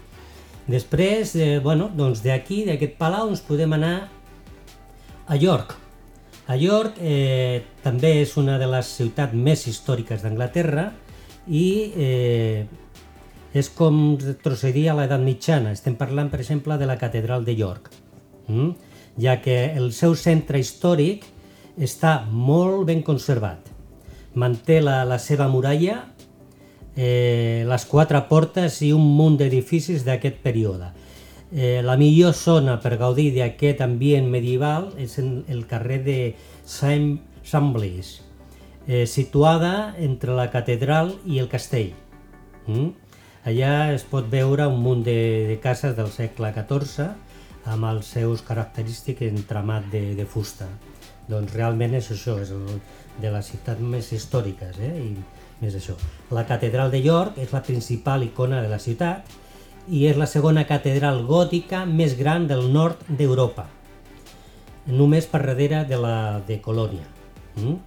[0.67, 3.95] Després, eh, bueno, doncs d'aquí, d'aquest palau, ens podem anar
[5.27, 5.75] a York.
[6.47, 10.89] A York eh, també és una de les ciutats més històriques d'Anglaterra
[11.47, 12.67] i eh,
[13.57, 15.73] és com retrocedir a l'edat mitjana.
[15.75, 17.89] Estem parlant, per exemple, de la catedral de York,
[18.47, 18.69] mm?
[19.23, 21.25] ja que el seu centre històric
[21.77, 23.69] està molt ben conservat.
[24.37, 26.03] Manté la, la seva muralla,
[26.97, 30.91] eh, les quatre portes i un munt d'edificis d'aquest període.
[31.51, 36.19] Eh, la millor zona per gaudir d'aquest ambient medieval és en el carrer de
[36.65, 38.17] Saint Samblis,
[38.87, 41.93] eh, situada entre la catedral i el castell.
[42.67, 42.89] Mm?
[43.47, 47.07] Allà es pot veure un munt de, de cases del segle XIV
[47.71, 50.67] amb els seus característics entramat de, de fusta.
[51.27, 52.79] Doncs realment és això, és el,
[53.21, 54.93] de les ciutats més històriques, eh?
[55.01, 55.97] I més això.
[56.31, 59.27] La catedral de York és la principal icona de la ciutat
[59.87, 63.67] i és la segona catedral gòtica més gran del nord d'Europa,
[64.87, 67.07] només per darrere de la de Colònia.
[67.55, 67.77] Mm?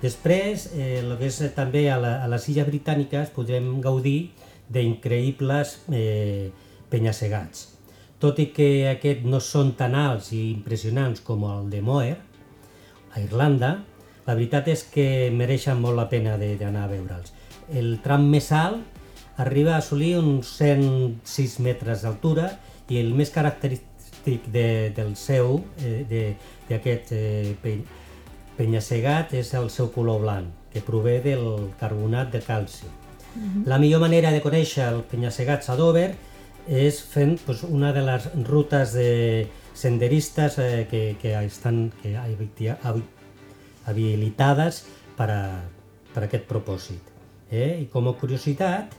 [0.00, 4.32] Després, eh, que és també a, la, a les illes britàniques podrem gaudir
[4.72, 6.48] d'increïbles eh,
[6.90, 7.68] penyassegats.
[8.20, 12.16] Tot i que aquests no són tan alts i impressionants com el de Moher,
[13.14, 13.78] a Irlanda,
[14.26, 17.32] la veritat és que mereixen molt la pena de- d'anar a veure'ls.
[17.72, 18.82] El tram més alt
[19.36, 26.04] arriba a assolir uns 106 metres d'altura i el més característic de, del seu, eh,
[26.08, 26.36] de-
[26.68, 27.78] d'aquest eh, pe,
[28.56, 32.86] penyassegat, és el seu color blanc, que prové del carbonat de calci.
[33.64, 36.10] La millor manera de conèixer el penyassegat a Dover
[36.68, 39.46] és fent doncs, una de les rutes de
[39.80, 42.50] senderistes eh, que, que estan que habi-
[42.82, 43.04] habi-
[43.86, 44.84] habilitades
[45.16, 45.42] per a,
[46.14, 47.00] per a aquest propòsit.
[47.50, 47.80] Eh?
[47.82, 48.92] I com a curiositat,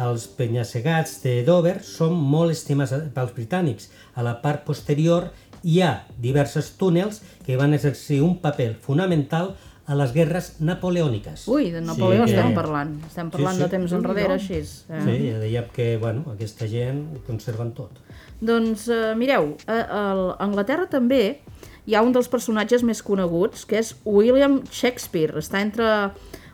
[0.00, 3.90] els penyassegats de Dover són molt estimats pels britànics.
[4.16, 5.30] A la part posterior
[5.62, 9.54] hi ha diversos túnels que van exercir un paper fonamental
[9.90, 11.48] a les guerres napoleòniques.
[11.50, 12.94] Ui, de Napoleó Sí, que- estem parlant.
[13.08, 13.62] Estem parlant sí.
[13.64, 14.60] de temps enrere, així.
[14.62, 15.00] Eh?
[15.02, 17.98] Sí, ja dèiem que bueno, aquesta gent ho conserven tot.
[18.40, 20.02] Doncs eh, mireu, a, a
[20.44, 21.40] Anglaterra també
[21.86, 25.36] hi ha un dels personatges més coneguts, que és William Shakespeare.
[25.40, 25.86] Està entre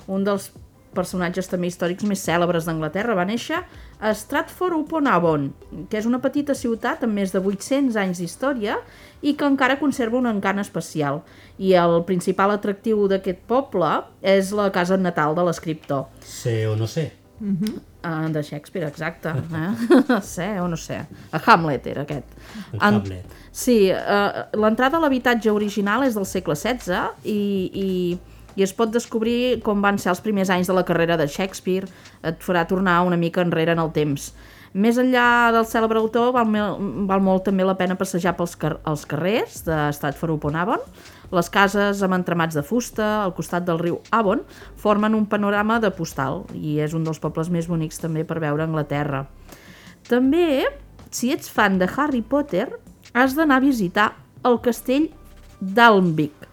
[0.06, 0.50] un dels
[0.96, 3.16] personatges també històrics més cèlebres d'Anglaterra.
[3.18, 3.58] Va néixer
[4.00, 5.50] a Stratford-upon-Avon,
[5.90, 8.78] que és una petita ciutat amb més de 800 anys d'història
[9.22, 11.22] i que encara conserva un encant especial.
[11.58, 16.08] I el principal atractiu d'aquest poble és la casa natal de l'escriptor.
[16.24, 17.10] Sé o no sé.
[18.06, 19.32] Uh, de Shakespeare, exacte.
[19.34, 20.20] Eh?
[20.22, 21.00] sé o no sé.
[21.34, 22.28] A Hamlet era aquest.
[22.72, 23.32] El En- Hamlet.
[23.50, 27.38] Sí, uh, l'entrada a l'habitatge original és del segle XVI i,
[27.82, 27.88] i,
[28.54, 31.88] i es pot descobrir com van ser els primers anys de la carrera de Shakespeare.
[32.22, 34.30] Et farà tornar una mica enrere en el temps.
[34.76, 36.50] Més enllà del cèlebre autor, val,
[37.08, 40.82] val molt també la pena passejar pels car els carrers de Stratford-upon-Avon.
[41.34, 44.44] Les cases amb entramats de fusta al costat del riu Avon
[44.78, 48.62] formen un panorama de postal i és un dels pobles més bonics també per veure
[48.62, 49.24] a Anglaterra.
[50.06, 50.66] També,
[51.10, 52.68] si ets fan de Harry Potter,
[53.12, 54.12] has d'anar a visitar
[54.46, 55.08] el castell
[55.60, 56.46] d'Alnwick,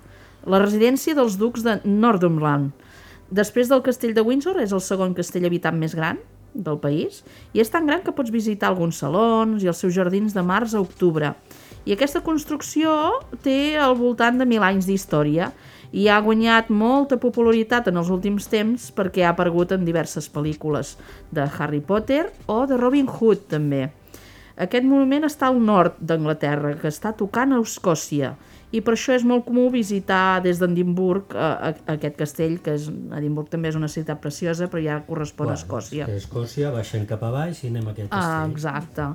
[0.50, 2.72] la residència dels ducs de Northumberland.
[3.34, 6.20] Després del castell de Windsor és el segon castell habitat més gran
[6.54, 10.36] del país i és tan gran que pots visitar alguns salons i els seus jardins
[10.36, 11.34] de març a octubre.
[11.84, 12.92] I aquesta construcció
[13.44, 15.50] té al voltant de mil anys d'història
[15.92, 20.96] i ha guanyat molta popularitat en els últims temps perquè ha aparegut en diverses pel·lícules
[21.36, 23.90] de Harry Potter o de Robin Hood també.
[24.56, 28.36] Aquest monument està al nord d'Anglaterra, que està tocant a Escòcia,
[28.74, 32.88] i per això és molt comú visitar des d'Edimburg eh, aquest castell, que és,
[33.20, 36.08] Edimburg també és una ciutat preciosa, però ja correspon a Escòcia.
[36.10, 38.52] A Escòcia, baixem cap a baix i anem a aquest Ah, castell.
[38.52, 39.08] exacte.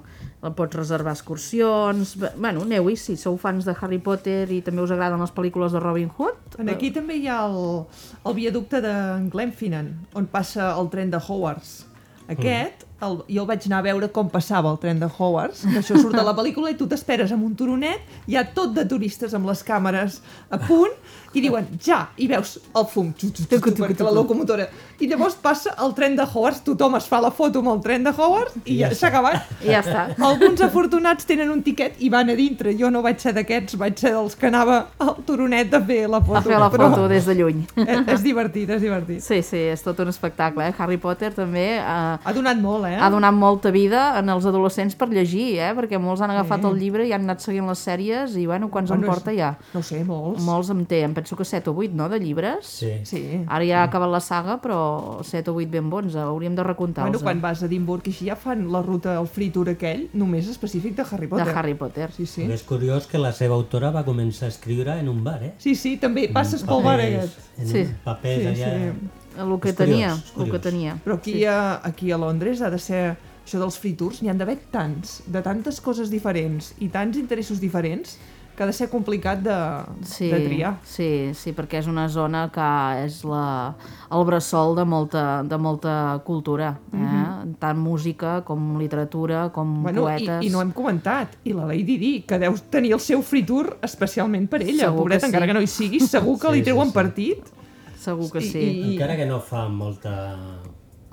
[0.46, 2.14] El pots reservar excursions...
[2.22, 5.74] Bé, Bueno, aneu-hi, si sou fans de Harry Potter i també us agraden les pel·lícules
[5.74, 6.60] de Robin Hood.
[6.62, 7.82] En aquí també hi ha el,
[8.24, 8.94] el viaducte de
[9.34, 11.87] Glenfinnan, on passa el tren de Howards.
[12.28, 15.78] Aquest, el, jo el vaig anar a veure com passava el tren de Howards, que
[15.80, 18.84] això surt de la pel·lícula i tu t'esperes amb un turonet, hi ha tot de
[18.90, 20.20] turistes amb les càmeres
[20.52, 20.92] a punt,
[21.36, 24.64] i diuen, ja, i veus el fum, tu, tu, tu, tu, perquè la locomotora.
[24.98, 28.02] I llavors passa el tren de Howards, tothom es fa la foto amb el tren
[28.02, 29.44] de Howards i ja s'ha acabat.
[29.62, 30.06] I ja està.
[30.18, 32.72] Alguns afortunats tenen un tiquet i van a dintre.
[32.78, 36.18] Jo no vaig ser d'aquests, vaig ser dels que anava al turonet a fer la
[36.24, 36.38] foto.
[36.40, 37.60] A fer la però foto des de lluny.
[37.84, 39.20] és, és divertit, és divertit.
[39.22, 40.66] Sí, sí, és tot un espectacle.
[40.66, 40.74] Eh?
[40.78, 42.96] Harry Potter també eh, Ha donat molt, eh?
[42.98, 45.70] ha donat molta vida en els adolescents per llegir, eh?
[45.78, 46.66] perquè molts han agafat Sí.
[46.72, 49.38] el llibre i han anat seguint les sèries i, bueno, quants Bueno, en porta és-
[49.38, 49.52] ja?
[49.74, 50.42] No sé, molts.
[50.42, 52.70] Molts en té, em penso que 7 o 8, no?, de llibres.
[52.78, 52.92] Sí.
[53.04, 53.22] Sí.
[53.46, 56.22] Ara ja ha acabat la saga, però 7 o 8 ben bons, eh?
[56.22, 57.18] hauríem de recomptar-los.
[57.18, 60.06] Bueno, quan vas a Edimburg i així ja fan la ruta, el free tour aquell,
[60.14, 61.56] només específic de Harry De Potter.
[61.58, 62.10] Harry Potter.
[62.14, 62.44] Sí, sí.
[62.46, 62.50] Sí.
[62.54, 65.52] És curiós que la seva autora va començar a escriure en un bar, eh?
[65.58, 67.38] Sí, sí, també passes pel bar aquest.
[67.58, 67.84] En Sí.
[67.84, 67.94] sí.
[68.04, 68.74] papers Sí, allà...
[68.76, 69.08] sí.
[69.38, 70.62] El que És tenia, curiós, el que curiós.
[70.62, 70.96] tenia.
[71.04, 73.02] Però aquí, a, aquí a Londres ha de ser
[73.46, 77.60] això dels free tours, n'hi han d'haver tants, de tantes coses diferents i tants interessos
[77.62, 78.18] diferents,
[78.58, 79.56] que ha de ser complicat de,
[80.02, 80.72] Sí, de triar.
[80.82, 82.64] sí, sí, perquè és una zona que
[83.04, 83.76] és la,
[84.10, 85.92] el bressol de molta, de molta
[86.26, 87.52] cultura, eh?
[87.62, 89.76] tant música com literatura, com.
[89.84, 90.44] Bueno, i, poetes...
[90.44, 93.76] i no hem comentat, i la Lady Di, que deu tenir el seu free tour
[93.86, 95.30] especialment per ella, Segur pobreta, que sí.
[95.36, 96.94] encara que no hi sigui, segur que Sí, li sí, treuen sí.
[96.98, 97.54] partit.
[97.98, 98.58] Segur que I- sí.
[98.66, 100.34] i- Encara que no fa molta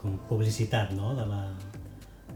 [0.01, 1.43] com publicitat, no?, de la...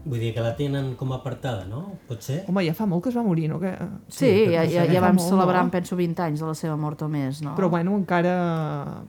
[0.04, 1.96] Vull dir que la tenen com apartada, no?
[2.08, 2.44] Pot ser?
[2.48, 3.58] Home, ja fa molt que es va morir, no?
[3.60, 3.74] Que...
[4.08, 5.70] Sí, Sí, ja, ja, ja vam molt, celebrar, no?
[5.70, 7.54] penso, 20 anys de la seva mort o més, no?
[7.58, 9.02] Però bueno, encara...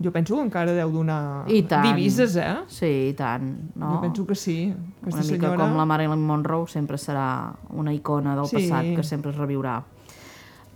[0.00, 1.82] Jo penso que encara deu donar I tant.
[1.88, 2.52] divises, eh?
[2.70, 3.96] Sí, i tant, no?
[3.96, 4.72] Jo penso que sí.
[5.02, 5.56] Aquesta Una mica senyora...
[5.64, 7.24] com la Marilyn Monroe sempre serà
[7.74, 8.60] una icona del Sí.
[8.60, 9.80] passat que sempre es reviurà.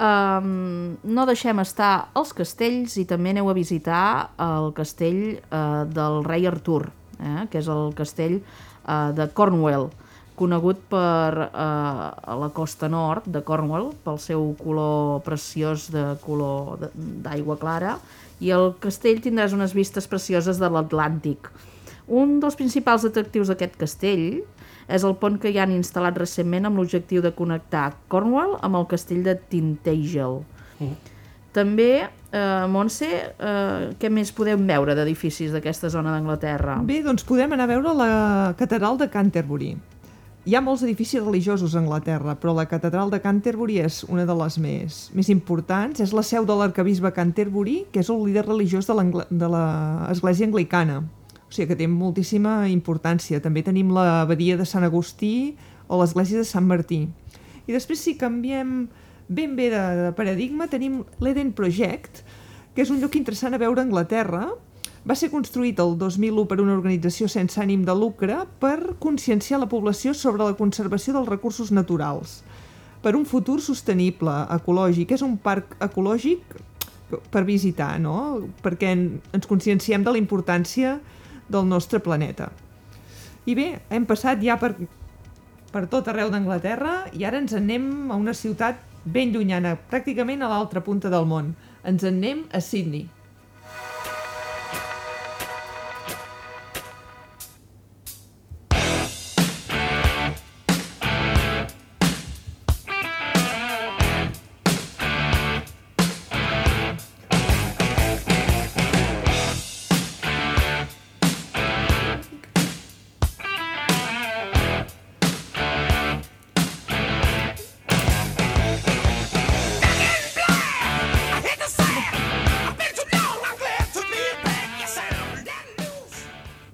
[0.02, 6.24] Um, no deixem estar els castells i també aneu a visitar el castell uh, del
[6.26, 6.88] rei Artur,
[7.20, 8.40] eh, que és el castell
[8.87, 9.90] uh, de Cornwall,
[10.37, 17.59] conegut per a la costa nord de Cornwall pel seu color preciós de color d'aigua
[17.61, 17.99] clara
[18.42, 21.53] i el castell tindràs unes vistes precioses de l'Atlàntic.
[22.09, 24.42] Un dels principals atractius d'aquest castell
[24.88, 28.88] és el pont que hi han instal·lat recentment amb l'objectiu de connectar Cornwall amb el
[28.90, 30.40] castell de Tintagel.
[31.55, 36.81] També, eh, Montse, eh, què més podem veure d'edificis d'aquesta zona d'Anglaterra?
[36.88, 38.12] Bé, doncs podem anar a veure la
[38.59, 39.77] catedral de Canterbury.
[40.42, 44.35] Hi ha molts edificis religiosos a Anglaterra, però la catedral de Canterbury és una de
[44.35, 46.01] les més, més importants.
[46.03, 48.97] És la seu de l'arcabisbe Canterbury, que és el líder religiós de
[49.53, 51.05] l'església anglicana.
[51.47, 53.38] O sigui que té moltíssima importància.
[53.45, 55.55] També tenim l'abadia de Sant Agustí
[55.87, 57.05] o l'església de Sant Martí.
[57.68, 58.88] I després, si canviem
[59.28, 62.22] ben bé de, de paradigma, tenim l'Eden Project,
[62.74, 64.46] que és un lloc interessant a veure a Anglaterra.
[65.02, 69.70] Va ser construït el 2001 per una organització sense ànim de lucre per conscienciar la
[69.70, 72.42] població sobre la conservació dels recursos naturals
[73.02, 75.16] per un futur sostenible, ecològic.
[75.16, 76.54] És un parc ecològic
[77.35, 78.46] per visitar, no?
[78.62, 80.96] Perquè en, ens conscienciem de la importància
[81.50, 82.52] del nostre planeta.
[83.44, 84.76] I bé, hem passat ja per,
[85.74, 90.42] per tot arreu d'Anglaterra i ara ens en anem a una ciutat ben llunyana, pràcticament
[90.42, 91.54] a l'altra punta del món.
[91.84, 93.08] Ens en anem a Sydney.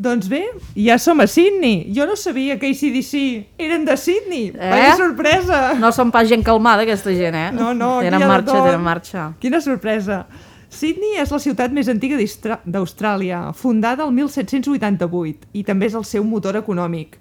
[0.09, 0.43] Doncs bé,
[0.81, 1.93] ja som a Sydney.
[1.93, 3.13] Jo no sabia que ACDC
[3.61, 4.49] eren de Sydney.
[4.55, 4.71] Eh?
[4.73, 5.59] Vaya sorpresa!
[5.77, 7.51] No són pas gent calmada, aquesta gent, eh?
[7.53, 8.65] No, no, Tenen marxa, tot.
[8.65, 9.27] tenen marxa.
[9.43, 10.23] Quina sorpresa!
[10.73, 12.17] Sydney és la ciutat més antiga
[12.65, 17.17] d'Austràlia, fundada el 1788, i també és el seu motor econòmic.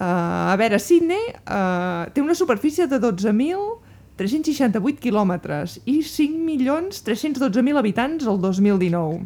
[0.00, 8.40] Uh, a veure, Sydney uh, té una superfície de 12.368 quilòmetres i 5.312.000 habitants el
[8.42, 9.20] 2019.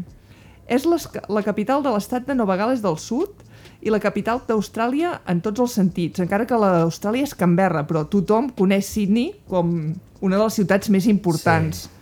[0.67, 3.45] És les, la capital de l'estat de Nova Gales del Sud
[3.87, 8.51] i la capital d'Austràlia en tots els sentits, encara que l'Austràlia és Canberra, però tothom
[8.57, 9.77] coneix Sydney com
[10.21, 11.85] una de les ciutats més importants.
[11.87, 11.93] Sí.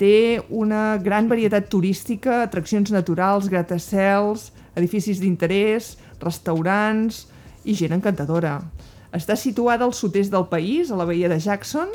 [0.00, 0.14] Té
[0.48, 4.48] una gran varietat turística, atraccions naturals, gratacels,
[4.78, 7.26] edificis d'interès, restaurants
[7.68, 8.60] i gent encantadora.
[9.12, 11.90] Està situada al sud-est del país, a la veia de Jackson,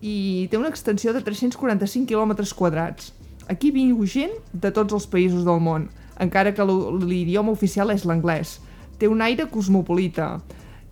[0.00, 3.12] i té una extensió de 345 quilòmetres quadrats.
[3.46, 5.86] Aquí viu gent de tots els països del món,
[6.18, 8.56] encara que l'idioma oficial és l'anglès.
[8.98, 10.40] Té un aire cosmopolita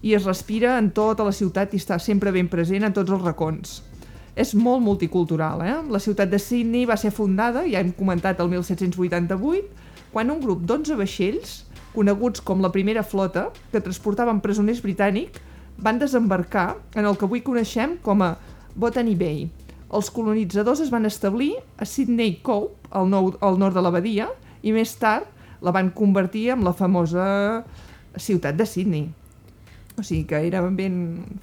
[0.04, 3.24] i es respira en tota la ciutat i està sempre ben present en tots els
[3.24, 3.80] racons.
[4.36, 5.74] És molt multicultural, eh?
[5.90, 9.66] La ciutat de Sydney va ser fundada, ja hem comentat, el 1788,
[10.12, 11.56] quan un grup d'11 vaixells,
[11.94, 15.42] coneguts com la primera flota, que transportaven presoners britànics,
[15.78, 18.34] van desembarcar en el que avui coneixem com a
[18.74, 19.46] Botany Bay.
[19.94, 24.28] Els colonitzadors es van establir a Sydney Cove, al, nou, al nord de la badia,
[24.62, 25.28] i més tard
[25.64, 27.64] la van convertir en la famosa
[28.16, 29.06] ciutat de Sydney.
[29.94, 30.96] O sigui que era ben...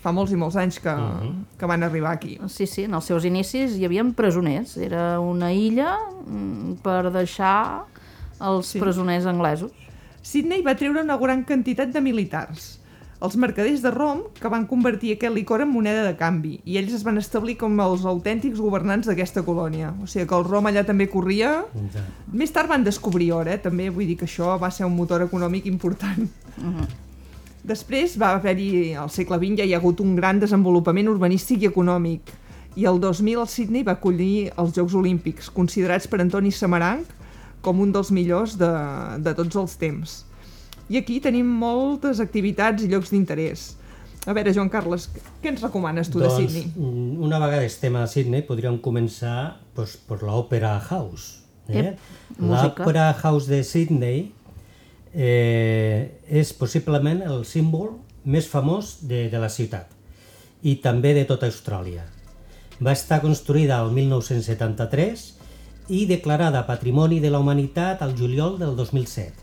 [0.04, 1.46] fa molts i molts anys que, Mhm.
[1.58, 2.38] que van arribar aquí.
[2.52, 4.76] Sí, sí, en els seus inicis hi havia presoners.
[4.78, 7.86] Era una illa mm, per deixar
[8.42, 8.80] els sí.
[8.80, 9.72] presoners anglesos.
[10.22, 12.81] Sydney va treure una gran quantitat de militars,
[13.22, 16.96] els mercaders de rom que van convertir aquest licor en moneda de canvi i ells
[16.98, 19.94] es van establir com els autèntics governants d'aquesta colònia.
[20.02, 21.54] O sigui que el rom allà també corria.
[21.94, 22.04] Ja.
[22.34, 23.60] Més tard van descobrir or, eh?
[23.62, 26.26] també vull dir que això va ser un motor econòmic important.
[27.62, 31.70] Després va haver-hi, al segle XX ja hi ha hagut un gran desenvolupament urbanístic i
[31.70, 32.34] econòmic
[32.80, 37.10] i el 2000 el Sydney va acollir els Jocs Olímpics, considerats per Antoni Samaranc
[37.62, 38.72] com un dels millors de,
[39.22, 40.22] de tots els temps.
[40.92, 43.70] I aquí tenim moltes activitats i llocs d'interès.
[44.28, 45.08] A veure, Joan Carles,
[45.42, 46.68] què ens recomanes tu de doncs, Sydney?
[46.76, 51.42] mm, una vegada estem a Sydney, podríem començar pues, per l'Opera House.
[51.70, 51.80] Eh?
[51.80, 52.04] Ep,
[52.38, 52.84] música.
[52.84, 54.20] L'Opera House de Sydney
[55.14, 59.90] eh, és possiblement el símbol més famós de, de la ciutat
[60.62, 62.04] i també de tota Austràlia.
[62.82, 65.24] Va estar construïda el 1973
[65.90, 69.41] i declarada Patrimoni de la Humanitat al juliol del 2007.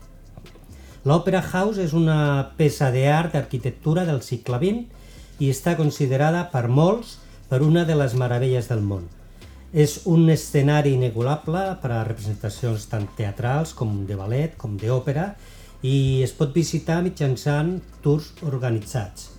[1.07, 7.13] L'Opera House és una peça d'art d'arquitectura del segle XX i està considerada per molts
[7.47, 9.05] per una de les meravelles del món.
[9.71, 15.29] És un escenari inegulable per a representacions tant teatrals com de ballet, com d'òpera,
[15.87, 19.29] i es pot visitar mitjançant tours organitzats.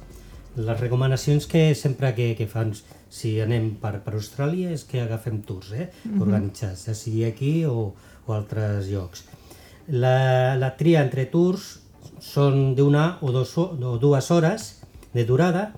[0.57, 2.73] Les recomanacions que sempre que, que fan
[3.11, 7.91] si anem per, per Austràlia és que agafem tours eh, organitzats, ja sigui aquí o,
[8.25, 9.27] o altres llocs.
[9.91, 11.81] La, la tria entre tours
[12.23, 14.67] són d'una o, dos, o dues hores
[15.15, 15.71] de durada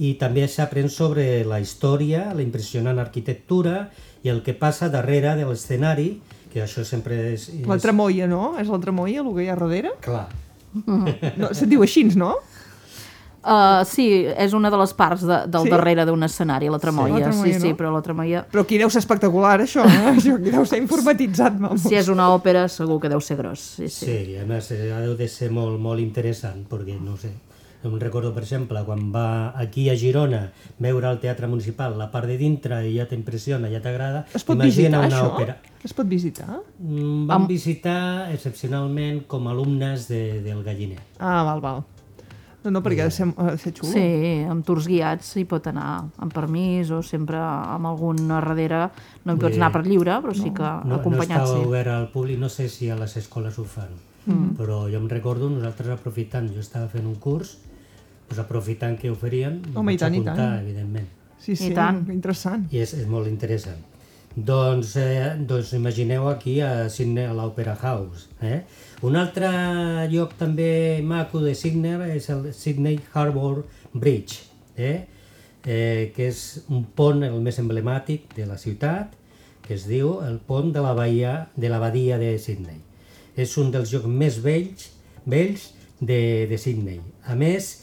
[0.00, 3.90] i també s'aprèn sobre la història, la impressionant arquitectura
[4.24, 6.14] i el que passa darrere de l'escenari,
[6.52, 7.50] que això sempre és...
[7.52, 7.66] és...
[7.68, 8.54] La tramoia, no?
[8.60, 9.92] És la tramoia, el que hi ha darrere?
[10.04, 10.28] Clar.
[10.86, 12.36] No, se't diu així, no?
[13.40, 14.04] Uh, sí,
[14.36, 15.70] és una de les parts de, del Sí?
[15.72, 17.14] darrere d'un escenari, la tremoia.
[17.18, 17.76] La tremoia, sí, sí, no?
[17.78, 18.42] però la tremoia...
[18.52, 20.00] Però aquí deu ser espectacular, això, eh?
[20.14, 21.80] Això aquí deu ser informatitzat, vamos.
[21.86, 23.60] Si és una òpera, segur que deu ser gros.
[23.78, 24.04] Sí, sí.
[24.04, 27.30] Sí, i a més eh, ha de ser molt, molt interessant, perquè, no sé,
[27.82, 30.42] em recordo, per exemple, quan va aquí a Girona
[30.78, 34.58] veure al Teatre Municipal la part de dintre i ja t'impressiona, ja t'agrada, Es pot
[34.60, 35.30] imagina visitar, una això?
[35.32, 35.56] òpera.
[35.82, 36.58] Es pot visitar?
[36.76, 41.00] Mm, Vam visitar excepcionalment com a alumnes de, del Galliner.
[41.18, 41.80] Ah, val, val.
[42.60, 43.92] No, no, perquè ha de ser, ha de ser xulo.
[43.94, 45.86] Sí, amb tours guiats hi pot anar
[46.20, 48.82] amb permís o sempre amb algun a darrere.
[49.24, 51.64] No hi pots anar per lliure, però sí que No, no acompanyat està sí.
[51.64, 53.94] obert al públic, no sé si a les escoles ho fan,
[54.26, 54.52] mm.
[54.60, 57.56] però jo em recordo nosaltres aprofitant, jo estava fent un curs,
[58.28, 60.60] doncs aprofitant que oferien, Home, i vaig tant, i apuntar, tant.
[60.60, 61.08] evidentment.
[61.40, 62.04] Sí, sí, tant.
[62.12, 62.68] interessant.
[62.70, 63.80] I és, és molt interessant.
[64.40, 68.28] Doncs, eh, doncs imagineu aquí a Sydney, a l'Opera House.
[68.40, 68.62] Eh?
[69.04, 69.48] Un altre
[70.08, 75.08] lloc també maco de Sydney és el Sydney Harbour Bridge, eh?
[75.66, 79.12] Eh, que és un pont el més emblemàtic de la ciutat,
[79.66, 82.80] que es diu el pont de la bahia de la badia de Sydney.
[83.36, 84.88] És un dels llocs més vells,
[85.26, 85.68] vells
[86.00, 87.02] de, de Sydney.
[87.28, 87.74] A més,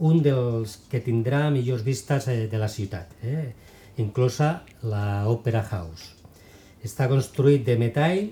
[0.00, 3.52] un dels que tindrà millors vistes eh, de la ciutat, eh?
[4.00, 6.14] Inclosa la Opera House.
[6.84, 8.30] Està construït de metall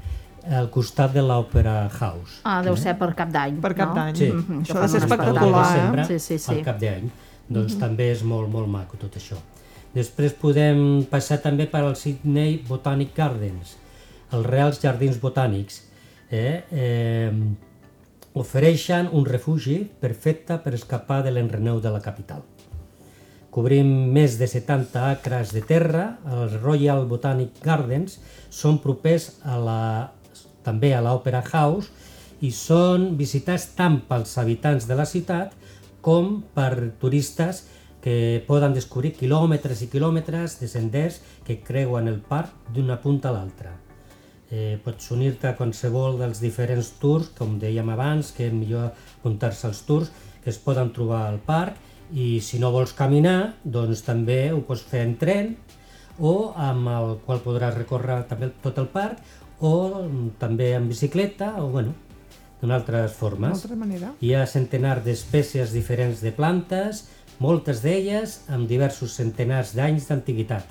[0.46, 2.40] al costat de l'Opera House.
[2.44, 3.58] Ah, deu ser per cap d'any.
[3.64, 3.98] Per cap no?
[3.98, 4.14] d'any.
[4.14, 4.30] Sí.
[4.30, 6.04] Mhm, que Això ha de ser espectacular, eh?
[6.06, 6.54] Sí, sí, sí.
[6.54, 7.10] al cap d'any.
[7.48, 9.38] Doncs també és molt, molt maco tot això.
[9.96, 13.76] Després podem passar també per al Sydney Botanic Gardens,
[14.36, 15.80] els Reals Jardins Botànics.
[16.28, 16.64] Eh?
[16.68, 17.30] Eh,
[18.36, 22.42] ofereixen un refugi perfecte per escapar de l'enreneu de la capital.
[23.56, 28.18] Cobrim més de 70 acres de terra, els Royal Botanic Gardens
[28.52, 29.78] són propers a la,
[30.66, 31.88] també a l'Opera House
[32.44, 35.56] i són visitats tant pels habitants de la ciutat
[36.04, 37.64] com per turistes
[38.06, 43.34] que poden descobrir quilòmetres i quilòmetres de senders que creuen el parc d'una punta a
[43.34, 43.72] l'altra.
[44.46, 49.66] Eh, pots unir-te a qualsevol dels diferents tours, com dèiem abans, que és millor apuntar-se
[49.66, 50.12] als tours
[50.44, 51.82] que es poden trobar al parc
[52.14, 55.56] i si no vols caminar, doncs també ho pots fer en tren
[56.22, 59.18] o amb el qual podràs recórrer també tot el parc
[59.58, 59.74] o
[60.38, 61.90] també en bicicleta o bueno,
[62.62, 63.64] d'una altres D'una formes.
[63.64, 64.14] altra manera.
[64.22, 67.08] Hi ha centenars d'espècies diferents de plantes,
[67.42, 70.64] moltes d'elles amb diversos centenars d'anys d'antiguitat.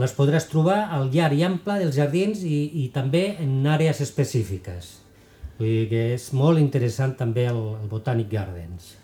[0.00, 4.94] Les podràs trobar al llarg i ample dels jardins i, i també en àrees específiques.
[5.58, 8.94] Vull dir que és molt interessant també el, el Botanic Gardens.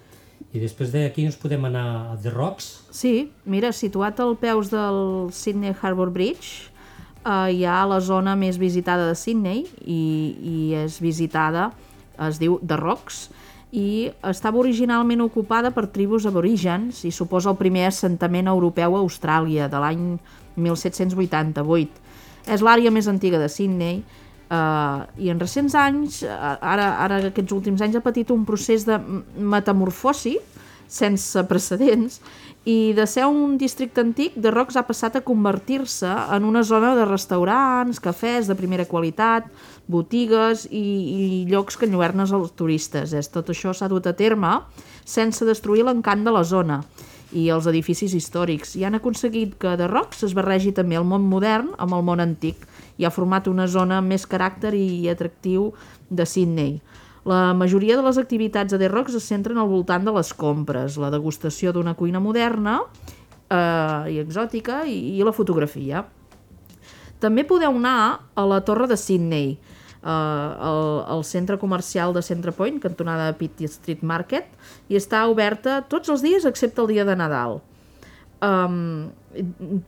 [0.57, 1.85] I després d'aquí ens podem anar
[2.15, 2.71] a The Rocks.
[2.97, 6.71] Sí, mira, situat al peus del Sydney Harbour Bridge,
[7.27, 10.01] eh, hi ha la zona més visitada de Sydney i,
[10.41, 11.71] i és visitada,
[12.25, 13.27] es diu The Rocks,
[13.75, 19.67] i estava originalment ocupada per tribus aborígens i suposa el primer assentament europeu a Austràlia
[19.69, 20.05] de l'any
[20.57, 22.05] 1788.
[22.47, 27.57] És l'àrea més antiga de Sydney eh, i en recents anys, eh, ara, ara aquests
[27.57, 29.01] últims anys, ha patit un procés de
[29.37, 30.37] metamorfosi
[30.87, 32.21] sense precedents
[32.67, 36.97] i de ser un districte antic, de Rocs ha passat a convertir-se en una zona
[36.99, 39.47] de restaurants, cafès de primera qualitat,
[39.87, 43.15] botigues i, i llocs que enlluernes als turistes.
[43.15, 44.51] És, tot això s'ha dut a terme
[45.07, 46.81] sense destruir l'encant de la zona
[47.31, 51.23] i els edificis històrics i han aconseguit que de Rocs es barregi també el món
[51.31, 52.67] modern amb el món antic
[52.99, 55.71] i ha format una zona més caràcter i atractiu
[56.11, 56.81] de Sydney.
[57.27, 60.95] La majoria de les activitats a The Rocks es centren al voltant de les compres,
[61.03, 62.77] la degustació d'una cuina moderna
[63.51, 66.05] eh, i exòtica i, i la fotografia.
[67.19, 67.99] També podeu anar
[68.31, 70.83] a la Torre de Sydney, eh, al,
[71.17, 74.47] al centre comercial de Centre Point, cantonada Pitt Street Market,
[74.87, 77.59] i està oberta tots els dies excepte el dia de Nadal.
[78.47, 79.09] Um,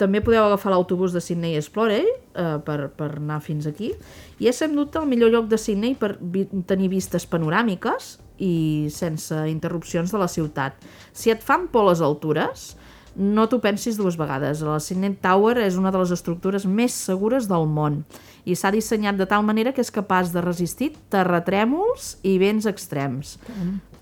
[0.00, 3.92] també podeu agafar l'autobús de Sydney Explorer uh, per, per anar fins aquí
[4.40, 8.88] i és sens dubte el millor lloc de Sydney per vi tenir vistes panoràmiques i
[8.94, 10.76] sense interrupcions de la ciutat.
[11.12, 12.72] Si et fan por les altures,
[13.18, 14.62] no t'ho pensis dues vegades.
[14.62, 18.02] La Sydney Tower és una de les estructures més segures del món
[18.48, 23.36] i s'ha dissenyat de tal manera que és capaç de resistir terratrèmols i vents extrems.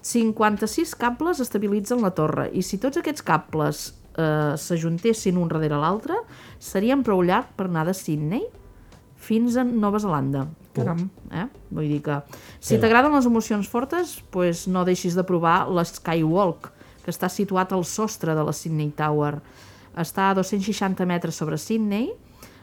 [0.06, 6.18] 56 cables estabilitzen la torre i si tots aquests cables eh, s'ajuntessin un darrere l'altre,
[6.58, 8.46] serien prou llarg per anar de Sydney
[9.16, 10.46] fins a Nova Zelanda.
[10.76, 11.06] Caram.
[11.32, 11.46] Eh?
[11.72, 12.18] Vull dir que
[12.60, 16.70] si t'agraden les emocions fortes, pues no deixis de provar l'Skywalk,
[17.04, 19.38] que està situat al sostre de la Sydney Tower.
[19.96, 22.10] Està a 260 metres sobre Sydney,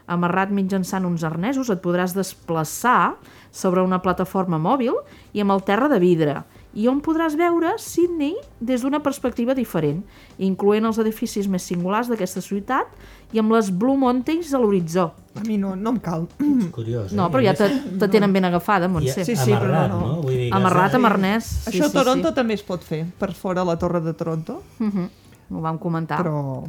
[0.06, 3.16] amarrat mitjançant uns arnesos, et podràs desplaçar
[3.50, 4.94] sobre una plataforma mòbil
[5.32, 6.42] i amb el terra de vidre,
[6.74, 10.00] i on podràs veure Sydney des d'una perspectiva diferent,
[10.38, 12.86] incloent els edificis més singulars d'aquesta ciutat
[13.32, 15.12] i amb les Blue Mountains a l'horitzó.
[15.38, 16.26] A mi no, no em cal.
[16.72, 17.30] Curiós, No, eh?
[17.30, 17.68] però I ja te,
[17.98, 19.24] te tenen ben agafada, Montse.
[19.24, 20.20] Sí, sí, però amarrat, no, no.
[20.22, 21.52] Vull dir Amarrat has- amb arnès.
[21.70, 24.62] Això a sí, Toronto sí, també es pot fer, per fora la Torre de Toronto,
[24.78, 24.84] sí.
[24.84, 25.08] Uh -huh.
[25.50, 26.18] Ho vam comentar.
[26.24, 26.64] però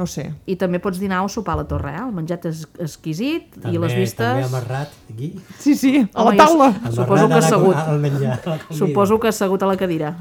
[0.00, 0.24] no sé.
[0.48, 2.00] I també pots dinar o sopar a la torre, eh?
[2.06, 4.24] El menjat és exquisit També, i les vistes...
[4.24, 5.28] També amarrat aquí.
[5.60, 6.68] Sí, sí, a Home, la taula.
[6.70, 7.78] Amarrat Suposo que assegut.
[7.82, 8.38] Al menjar.
[8.78, 10.14] Suposo que assegut a la cadira.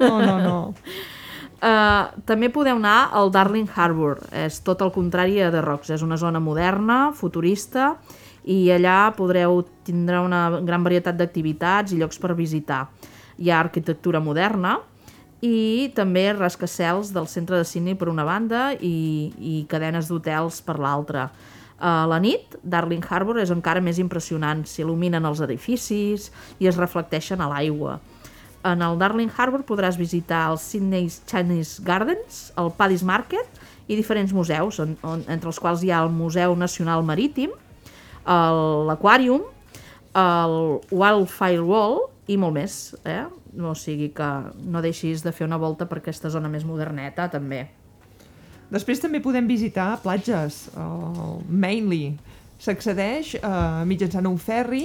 [0.00, 0.56] No, no, no.
[1.60, 4.18] Uh, també podeu anar al Darling Harbour.
[4.34, 5.94] És tot el contrari a The Rocks.
[5.94, 7.94] És una zona moderna, futurista,
[8.50, 12.88] i allà podreu tindrà una gran varietat d'activitats i llocs per visitar.
[13.38, 14.80] Hi ha arquitectura moderna
[15.40, 20.76] i també rascacels del centre de Sydney per una banda i, i cadenes d'hotels per
[20.80, 21.30] l'altra.
[21.80, 24.66] A la nit, Darling Harbour és encara més impressionant.
[24.68, 26.28] S'il·luminen els edificis
[26.60, 27.96] i es reflecteixen a l'aigua.
[28.68, 33.48] En el Darling Harbour podràs visitar els Sydney's Chinese Gardens, el Paddy's Market
[33.88, 37.56] i diferents museus, on, on, entre els quals hi ha el Museu Nacional Marítim,
[38.28, 39.48] l'Aquàrium,
[40.20, 40.56] el
[40.92, 42.76] Wildfire Wall i molt més.
[43.08, 43.24] Eh?
[43.58, 44.30] O sigui que
[44.70, 47.64] no deixis de fer una volta per aquesta zona més moderneta, també.
[48.70, 52.14] Després també podem visitar platges, el Mainly.
[52.62, 53.50] S'accedeix eh,
[53.88, 54.84] mitjançant un ferri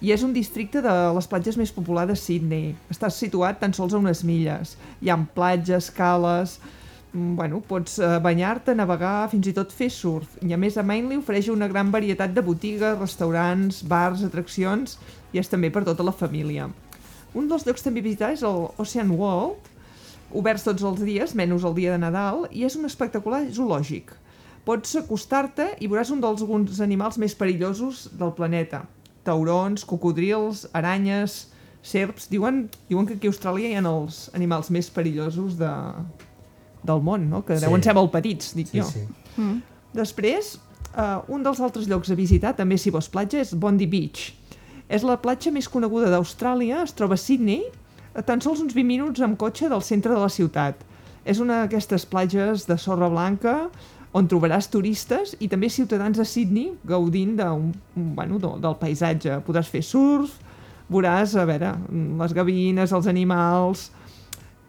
[0.00, 2.70] i és un districte de les platges més populars de Sydney.
[2.88, 4.76] Està situat tan sols a unes milles.
[5.02, 6.56] Hi ha platges, cales...
[7.12, 10.38] mm, Bueno, pots eh, banyar-te, navegar, fins i tot fer surf.
[10.40, 14.96] I a més a Mainly ofereix una gran varietat de botigues, restaurants, bars, atraccions
[15.34, 16.70] i és també per tota la família.
[17.34, 19.68] Un dels llocs també visitar és el Ocean World,
[20.34, 24.10] oberts tots els dies, menys el dia de Nadal, i és un espectacular zoològic.
[24.66, 28.84] Pots acostar-te i veuràs un dels alguns animals més perillosos del planeta.
[29.24, 31.48] Taurons, cocodrils, aranyes,
[31.82, 32.28] serps...
[32.30, 35.70] Diuen, diuen que aquí a Austràlia hi ha els animals més perillosos de,
[36.86, 37.42] del món, no?
[37.46, 37.64] Que Sí.
[37.66, 38.84] deuen ser molt petits, dic Sí, jo.
[38.90, 39.06] sí.
[39.94, 40.58] Després,
[40.94, 44.34] uh, un dels altres llocs a visitar, també si vols platja, és Bondi Beach.
[44.90, 47.62] És la platja més coneguda d'Austràlia, es troba a Sydney,
[48.10, 50.80] a tan sols uns 20 minuts amb cotxe del centre de la ciutat.
[51.22, 53.54] És una d'aquestes platges de sorra blanca
[54.16, 59.38] on trobaràs turistes i també ciutadans de Sydney gaudint de un, bueno, de, del paisatge.
[59.46, 60.34] Podràs fer surf,
[60.90, 61.76] veuràs, a veure,
[62.24, 63.90] les gavines, els animals...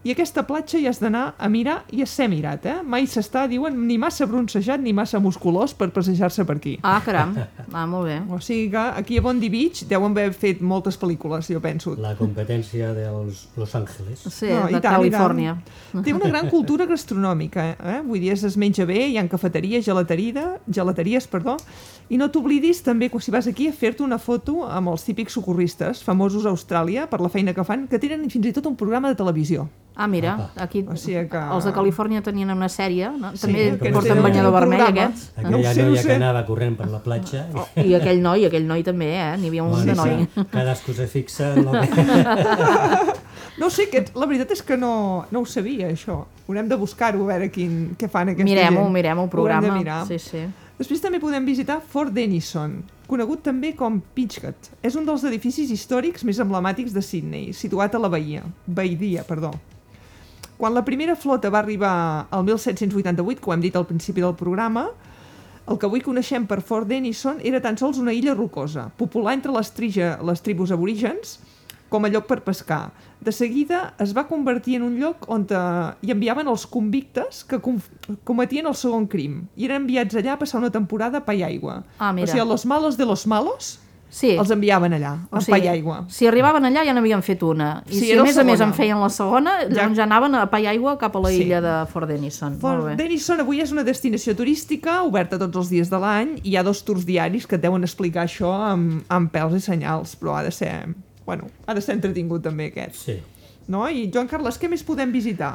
[0.02, 2.80] I aquesta platja hi has d'anar a mirar i a ser mirat, eh?
[2.82, 6.74] Mai s'està, diuen, ni massa broncejat ni massa musculós per passejar-se per aquí.
[6.82, 7.36] Ah, caram.
[7.72, 8.16] Ah, molt bé.
[8.34, 11.94] O sigui que aquí a Bondi Beach deuen haver fet moltes pel·lícules, jo penso.
[12.02, 14.26] La competència dels Los Angeles.
[14.26, 15.12] Sí, No, i de tant, i.
[15.12, 15.54] Califòrnia.
[16.02, 18.02] Té una gran cultura gastronòmica, eh?
[18.02, 21.60] Vull dir, es es menja bé, hi ha cafeteries, gelateria, gelateries, perdó,
[22.10, 25.34] i no t'oblidis també, quan si vas aquí, a fer-te una foto amb els típics
[25.34, 28.76] socorristes, famosos a Austràlia, per la feina que fan, que tenen fins i tot un
[28.76, 29.70] programa de televisió.
[29.96, 30.64] Ah, mira, Apa.
[30.64, 33.32] aquí O sigui que- els de Califòrnia tenien una sèrie, no?
[33.40, 35.32] també aquests porten banyador vermell aquests.
[35.38, 36.08] Ho Aquella sé, no ho noia sé.
[36.08, 37.48] que anava corrent per la platja.
[37.54, 39.38] Oh, I aquell noi, aquell noi també, eh?
[39.38, 40.28] N'hi havia un de Bueno, noi.
[40.34, 41.88] sí, Cadascú se fixa en que...
[43.58, 46.22] No ho sé, que, la veritat és que no, no ho sabia, això.
[46.48, 48.94] Haurem de buscar-ho, a veure quin, què fan aquesta Mirem-ho, gent.
[48.96, 49.68] mirem el Ho haurem programa.
[49.68, 50.06] de mirar.
[50.08, 50.46] Sí, sí.
[50.82, 52.72] Després també podem visitar Fort Denison,
[53.06, 54.72] conegut també com Pitchcut.
[54.82, 58.42] És un dels edificis històrics més emblemàtics de Sydney, situat a la Bahia.
[58.66, 59.52] Baidia, perdó.
[60.58, 61.92] Quan la primera flota va arribar
[62.34, 64.88] al 1788, que ho hem dit al principi del programa,
[65.70, 69.54] el que avui coneixem per Fort Denison era tan sols una illa rocosa, popular entre
[69.54, 71.38] les, trija, les tribus aborígens,
[71.92, 72.94] com a lloc per pescar.
[73.22, 77.60] De seguida es va convertir en un lloc on eh, hi enviaven els convictes que
[77.60, 77.78] com
[78.24, 81.44] cometien el segon crim i eren enviats allà a passar una temporada a pa i
[81.44, 81.82] aigua.
[82.00, 82.26] Ah, mira.
[82.30, 83.78] O sigui, los malos de los malos
[84.12, 84.32] Sí.
[84.36, 86.02] els enviaven allà, a pa i aigua.
[86.12, 87.84] Si arribaven allà ja n'havien fet una.
[87.88, 90.36] I Sí, si a més a més en feien la segona, Ja- doncs ja anaven
[90.36, 91.44] a pa i aigua cap a la Sí.
[91.46, 92.58] illa de Fort Denison.
[92.58, 92.96] Molt Fort bé.
[92.98, 96.64] Denison avui és una destinació turística oberta tots els dies de l'any i hi ha
[96.64, 100.44] dos tours diaris que et deuen explicar això amb, amb pèls i senyals, però ha
[100.44, 100.90] de ser,
[101.32, 102.98] bueno, ha de ser entretingut també aquest.
[103.00, 103.14] Sí.
[103.72, 103.86] No?
[103.88, 105.54] I Joan Carles, què més podem visitar?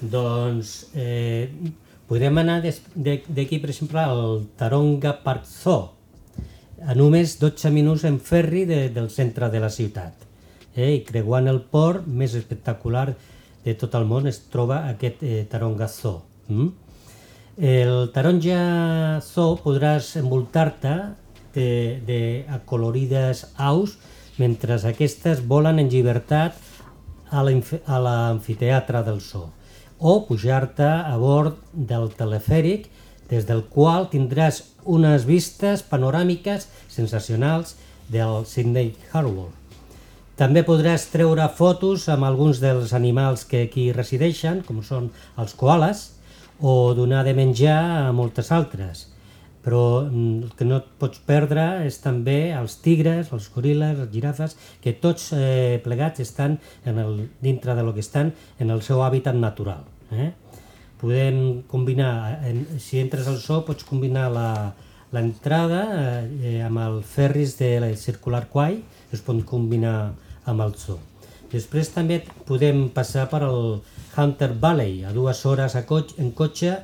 [0.00, 1.50] Doncs eh,
[2.06, 5.88] podem anar d'aquí, per exemple, al Taronga Park Zoo,
[6.86, 10.14] a només 12 minuts en ferri de, del centre de la ciutat.
[10.76, 10.92] Eh?
[11.00, 13.08] I creuant el port més espectacular
[13.64, 16.22] de tot el món es troba aquest eh, Taronga Zoo.
[16.46, 16.70] Mm?
[17.74, 18.62] El Taronga
[19.26, 20.94] Zoo podràs envoltar-te
[21.58, 21.68] de,
[22.06, 22.20] de
[22.60, 23.98] acolorides aus
[24.40, 26.56] mentre aquestes volen en llibertat
[27.30, 29.50] a l'amf- a l'amfiteatre del zoo
[30.00, 32.88] o pujar-te a bord del telefèric
[33.28, 37.76] des del qual tindràs unes vistes panoràmiques sensacionals
[38.08, 39.50] del Sydney Harbour.
[40.40, 46.16] També podràs treure fotos amb alguns dels animals que aquí resideixen, com són els koalas,
[46.58, 49.09] o donar de menjar a moltes altres.
[49.64, 54.12] Però mm, el que no et pots perdre és també els tigres, els goril·les, les
[54.12, 56.58] girafes, que tots eh, plegats estan
[56.88, 59.84] en el, dintre de lo que estan en el seu hàbitat natural.
[60.12, 60.30] Eh?
[61.00, 65.84] Podem combinar, en, si entres al zoo pots combinar l'entrada
[66.24, 68.82] eh, amb el ferris de la Circular Quay,
[69.12, 70.12] es pot combinar
[70.48, 71.00] amb el zoo.
[71.50, 73.80] Després també podem passar per al
[74.16, 76.76] Hunter Valley, a dues hores a cotxe, en cotxe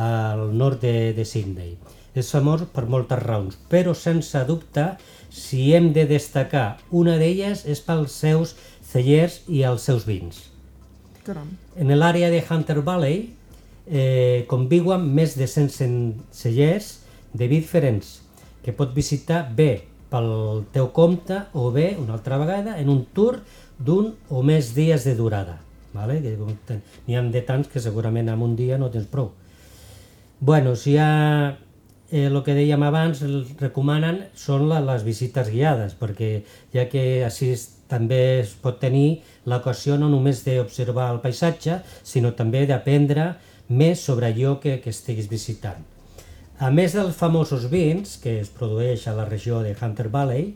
[0.00, 1.74] al nord de, de Sydney.
[2.14, 4.94] És famós per moltes raons, però sense dubte,
[5.34, 8.54] si hem de destacar una d'elles és pels seus
[8.86, 10.44] cellers i els seus vins.
[11.26, 11.48] Caram.
[11.74, 13.24] En l'àrea de Hunter Valley
[13.88, 16.92] eh, conviuen més de 100 cellers
[17.34, 18.20] de vi diferents
[18.62, 23.40] que pot visitar bé pel teu compte o bé, una altra vegada, en un tour
[23.78, 25.58] d'un o més dies de durada.
[25.94, 26.20] Vale?
[26.22, 29.32] N'hi ha de tants que segurament en un dia no tens prou.
[30.40, 31.10] Bueno, si hi ha
[32.14, 33.20] eh, que dèiem abans,
[33.60, 36.42] recomanen són la, les visites guiades, perquè
[36.74, 42.30] ja que així es- també es pot tenir l'ocasió no només d'observar el paisatge, sinó
[42.38, 43.34] també d'aprendre
[43.68, 45.82] més sobre allò que, que estiguis visitant.
[46.58, 50.54] A més dels famosos vins que es produeix a la regió de Hunter Valley,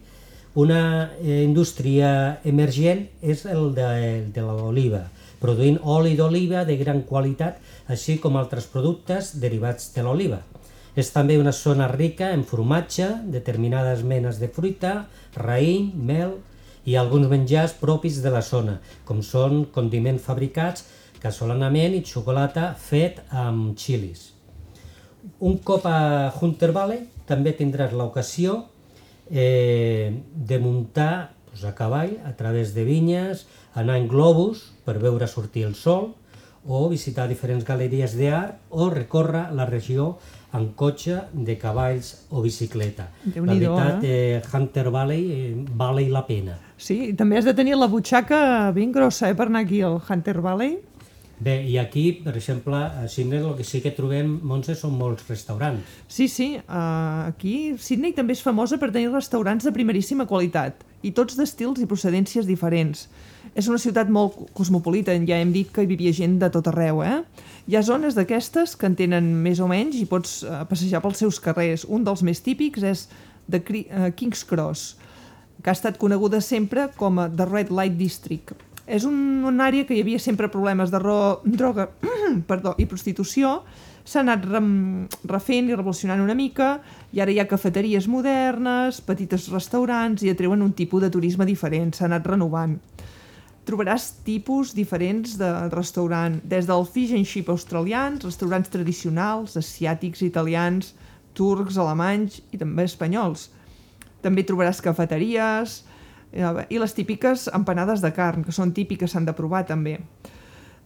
[0.55, 3.89] una eh, indústria emergent és el de,
[4.35, 5.05] de l'oliva,
[5.43, 10.41] produint oli d'oliva de gran qualitat, així com altres productes derivats de l'oliva.
[10.99, 14.95] És també una zona rica en formatge, determinades menes de fruita,
[15.39, 16.39] raïm, mel
[16.89, 20.89] i alguns menjars propis de la zona, com són condiments fabricats
[21.23, 24.33] casolanament i xocolata fet amb xilis.
[25.39, 28.65] Un cop a Hunter Valley també tindràs l'ocasió
[29.31, 35.29] eh, de muntar doncs, a cavall a través de vinyes, anar en globus per veure
[35.31, 36.17] sortir el sol,
[36.69, 40.19] o visitar diferents galeries d'art o recórrer la regió
[40.57, 43.11] en cotxe de cavalls o bicicleta.
[43.35, 44.43] La veritat, eh?
[44.53, 46.57] Hunter Valley eh, vale la pena.
[46.79, 50.01] Sí, i també has de tenir la butxaca ben grossa eh, per anar aquí al
[50.01, 50.79] Hunter Valley.
[51.39, 55.29] Bé, i aquí, per exemple, a Sydney el que sí que trobem, Montse, són molts
[55.29, 55.87] restaurants.
[56.11, 61.13] Sí, sí, uh, aquí Sydney també és famosa per tenir restaurants de primeríssima qualitat i
[61.15, 63.07] tots d'estils i procedències diferents.
[63.55, 67.03] És una ciutat molt cosmopolita, ja hem dit que hi vivia gent de tot arreu,
[67.05, 67.23] eh?
[67.69, 71.21] Hi ha zones d'aquestes que en tenen més o menys i pots uh, passejar pels
[71.25, 71.85] seus carrers.
[71.89, 73.09] Un dels més típics és
[73.49, 74.95] de uh, King's Cross,
[75.63, 78.55] que ha estat coneguda sempre com a The Red Light District.
[78.89, 81.91] És un, una àrea que hi havia sempre problemes de ro droga
[82.51, 83.59] perdó, i prostitució,
[84.09, 84.47] s'ha anat
[85.29, 86.79] refent i revolucionant una mica,
[87.13, 91.93] i ara hi ha cafeteries modernes, petites restaurants, i atreuen un tipus de turisme diferent,
[91.93, 92.79] s'ha anat renovant.
[93.69, 100.95] Trobaràs tipus diferents de restaurant, des del fish and chip australians, restaurants tradicionals, asiàtics, italians,
[101.37, 103.51] turcs, alemanys i també espanyols.
[104.25, 105.83] També trobaràs cafeteries
[106.33, 109.99] eh, i les típiques empanades de carn, que són típiques, s'han de provar també.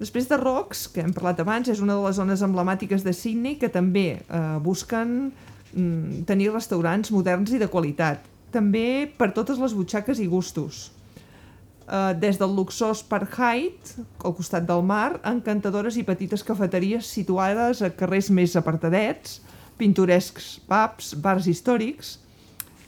[0.03, 3.61] Després de Rocks, que hem parlat abans, és una de les zones emblemàtiques de Sydney
[3.61, 8.27] que també eh, busquen mm, tenir restaurants moderns i de qualitat.
[8.51, 10.89] També per totes les butxaques i gustos.
[11.89, 17.83] Eh, des del luxós Park Height, al costat del mar, encantadores i petites cafeteries situades
[17.83, 19.41] a carrers més apartadets,
[19.79, 22.19] pintorescs pubs, bars històrics,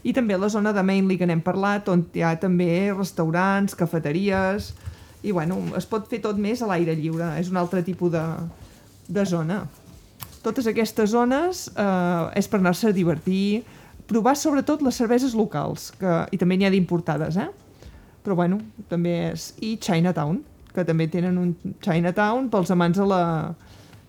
[0.04, 4.74] I també la zona de Mainly que n'hem parlat, on hi ha també restaurants, cafeteries...
[5.24, 8.20] I bueno, es pot fer tot més a l'aire lliure, és un altre tipus de,
[9.08, 9.62] de zona.
[10.44, 13.62] Totes aquestes zones eh, és per anar-se a divertir,
[14.04, 17.48] provar sobretot les cerveses locals, que, i també n'hi ha d'importades, eh?
[18.24, 18.58] Però bueno,
[18.88, 19.50] també és...
[19.60, 20.40] I Chinatown,
[20.74, 21.50] que també tenen un
[21.84, 23.20] Chinatown pels amants de la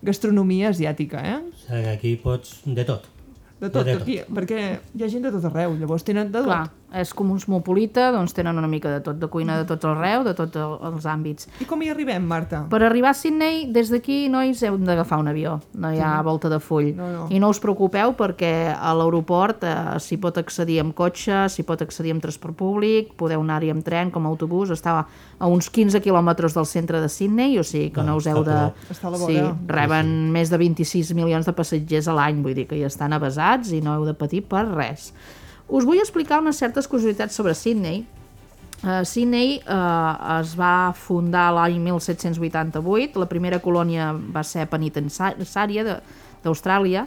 [0.06, 1.36] gastronomia asiàtica, eh?
[1.42, 3.06] O sigui, aquí pots de tot.
[3.60, 4.02] De tot, De tot.
[4.02, 4.58] aquí, perquè
[4.94, 6.48] hi ha gent de tot arreu, llavors tenen de tot.
[6.50, 9.84] Clar, és com un cosmopolita, doncs tenen una mica de tot, de cuina de tot
[9.84, 11.46] arreu, de tots el- els àmbits.
[11.60, 12.64] I com hi arribem, Marta?
[12.70, 15.60] Per arribar a Sydney, des d'aquí, nois, heu d'agafar un avió.
[15.74, 16.94] No hi ha volta de full.
[16.96, 17.26] No, no.
[17.30, 21.82] I no us preocupeu perquè a l'aeroport eh, s'hi pot accedir amb cotxe, s'hi pot
[21.82, 24.70] accedir amb transport públic, podeu anar-hi amb tren, com a autobús.
[24.70, 25.04] Està
[25.38, 28.42] a uns 15 quilòmetres del centre de Sydney, o sigui que Ah, no us heu
[28.44, 28.72] de...
[28.90, 32.66] Està a la Sí, reben més de 26 milions de passatgers a l'any, vull dir
[32.66, 35.12] que ja estan avasats i no heu de patir per res.
[35.68, 38.04] Us vull explicar unes certes curiositats sobre Sydney.
[38.84, 45.82] Uh, Sydney uh, es va fundar l'any 1788, la primera colònia va ser penitenciària
[46.44, 47.06] d'Austràlia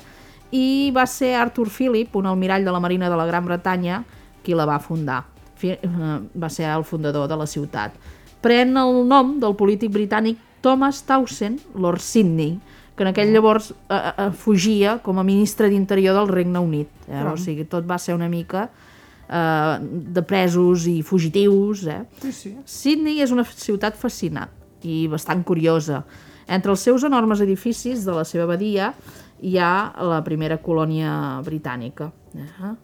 [0.51, 4.01] i va ser Arthur Phillip, un almirall de la Marina de la Gran Bretanya,
[4.43, 5.21] qui la va fundar.
[5.55, 7.95] Fi, uh, va ser el fundador de la ciutat.
[8.43, 12.57] Pren el nom del polític britànic Thomas Townsend, Lord Sydney,
[12.99, 16.89] que en aquell llavors eh, eh, fugia com a ministre d'Interior del Regne Unit.
[17.07, 17.21] Eh?
[17.31, 21.85] O sigui, tot va ser una mica eh, de presos i fugitius.
[21.87, 22.01] Eh?
[22.25, 22.51] Sí, sí.
[22.67, 24.51] Sydney és una ciutat fascinant
[24.83, 26.03] i bastant curiosa.
[26.51, 28.91] Entre els seus enormes edificis de la seva abadia
[29.39, 29.71] hi ha
[30.03, 32.11] la primera colònia britànica.
[32.35, 32.75] Eh?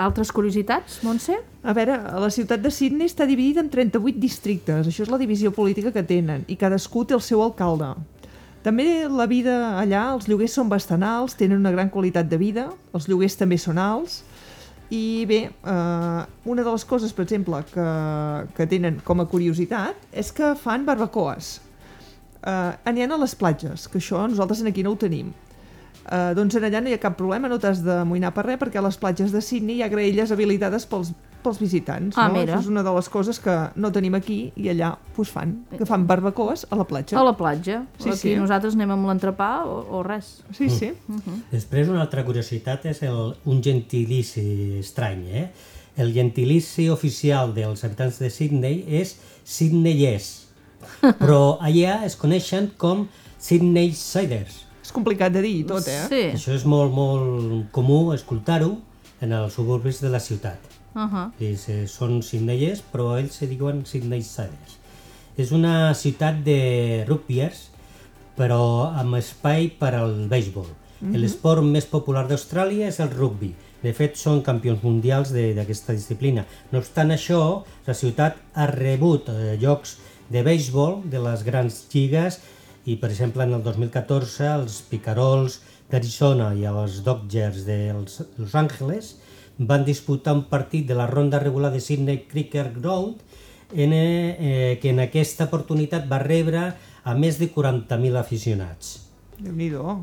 [0.00, 1.36] Altres curiositats, Montse?
[1.60, 5.52] A veure, la ciutat de Sydney està dividida en 38 districtes, això és la divisió
[5.52, 7.92] política que tenen, i cadascú té el seu alcalde.
[8.66, 12.64] També la vida allà, els lloguers són bastant alts, tenen una gran qualitat de vida,
[12.98, 14.24] els lloguers també són alts,
[14.90, 17.86] i bé, eh, una de les coses, per exemple, que,
[18.56, 21.60] que tenen com a curiositat és que fan barbacoes.
[22.42, 25.30] Eh, ha a les platges, que això nosaltres aquí no ho tenim.
[26.06, 28.78] Uh, doncs en allà no hi ha cap problema, no t'has d'amoïnar per res, perquè
[28.78, 31.10] a les platges de Sydney hi ha graelles habilitades pels,
[31.46, 32.18] pels visitants.
[32.18, 32.40] Ah, no?
[32.40, 32.56] mira.
[32.56, 35.86] Això és una de les coses que no tenim aquí i allà pues, fan, que
[35.88, 37.18] fan barbacoes a la platja.
[37.20, 37.84] A la platja.
[38.00, 38.34] Sí, Aquí sí.
[38.40, 40.40] nosaltres anem amb l'entrepà o, o res.
[40.56, 40.90] Sí, sí.
[41.52, 44.46] Després, una altra curiositat és el, un gentilici
[44.82, 45.24] estrany.
[45.30, 45.46] Eh?
[46.02, 49.16] El gentilici oficial dels habitants de Sydney és
[49.46, 50.30] Sydneyers,
[51.22, 53.06] però allà es coneixen com
[53.40, 54.64] Sydneysiders.
[54.84, 56.02] És complicat de dir tot, eh?
[56.10, 56.22] Sí.
[56.36, 58.74] Això és molt, molt comú escoltar-ho
[59.24, 60.75] en els suburbis de la ciutat.
[60.96, 61.30] Uh -huh.
[61.38, 64.78] Eh, són Sydneyers, però ells se diuen Sydneysiders.
[65.36, 67.70] És una ciutat de rugbyers,
[68.36, 70.66] però amb espai per al béisbol.
[71.12, 73.54] L'esport més popular d'Austràlia és el rugby.
[73.82, 76.46] De fet, són campions mundials de- d'aquesta disciplina.
[76.72, 79.98] No obstant això, la ciutat ha rebut eh, llocs
[80.30, 82.40] de béisbol de les grans lligues
[82.86, 87.92] i, per exemple, en el 2014 els Picarols d'Arizona i els Dodgers de
[88.38, 89.16] Los Angeles
[89.58, 93.22] van disputar un partit de la ronda regular de Sydney Cricket Ground
[93.72, 99.08] en, eh, que en aquesta oportunitat va rebre a més de 40.000 aficionats.
[99.38, 99.96] Déu-n'hi-do.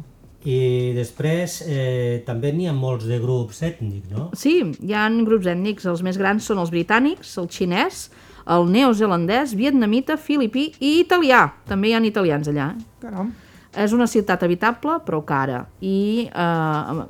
[0.43, 4.29] I després eh, també n'hi ha molts de grups ètnics, no?
[4.35, 5.87] Sí, hi ha grups ètnics.
[5.87, 8.09] Els més grans són els britànics, el xinès,
[8.51, 11.45] el neozelandès, vietnamita, filipí i italià.
[11.69, 12.73] També hi ha italians allà.
[12.75, 12.85] eh?
[13.05, 13.31] Caram.
[13.73, 15.63] És una ciutat habitable, però cara.
[15.81, 17.05] I eh,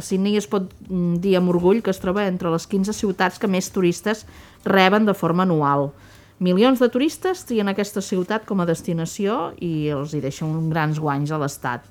[0.00, 3.50] Sydney es pot mm, dir amb orgull que es troba entre les 15 ciutats que
[3.50, 4.24] més turistes
[4.64, 5.90] reben de forma anual.
[6.38, 11.32] Milions de turistes trien aquesta ciutat com a destinació i els hi deixen grans guanys
[11.32, 11.86] a l'Estat.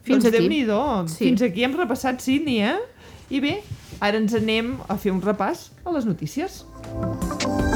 [0.00, 0.38] Fins doncs aquí.
[0.38, 0.80] Déu-n'hi-do.
[1.12, 1.26] Sí.
[1.26, 2.78] Fins aquí hem repassat Sydney, eh?
[3.30, 3.58] I bé,
[4.00, 6.64] ara ens anem a fer un repàs a les notícies.
[6.90, 7.69] Bé,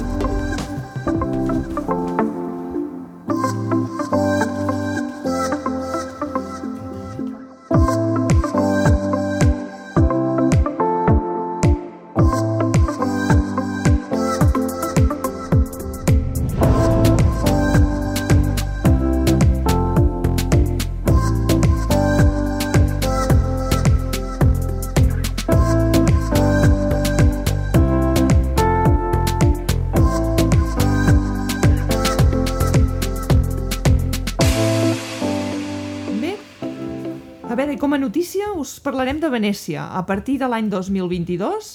[39.04, 39.82] parlarem de Venècia.
[39.92, 41.66] A partir de l'any 2022,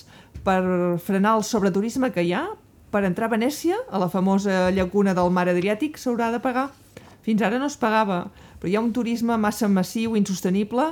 [0.41, 0.63] per
[0.97, 2.47] frenar el sobreturisme que hi ha,
[2.89, 6.71] per entrar a Venècia, a la famosa llacuna del mar Adriàtic, s'haurà de pagar.
[7.21, 10.88] Fins ara no es pagava, però hi ha un turisme massa massiu, insostenible,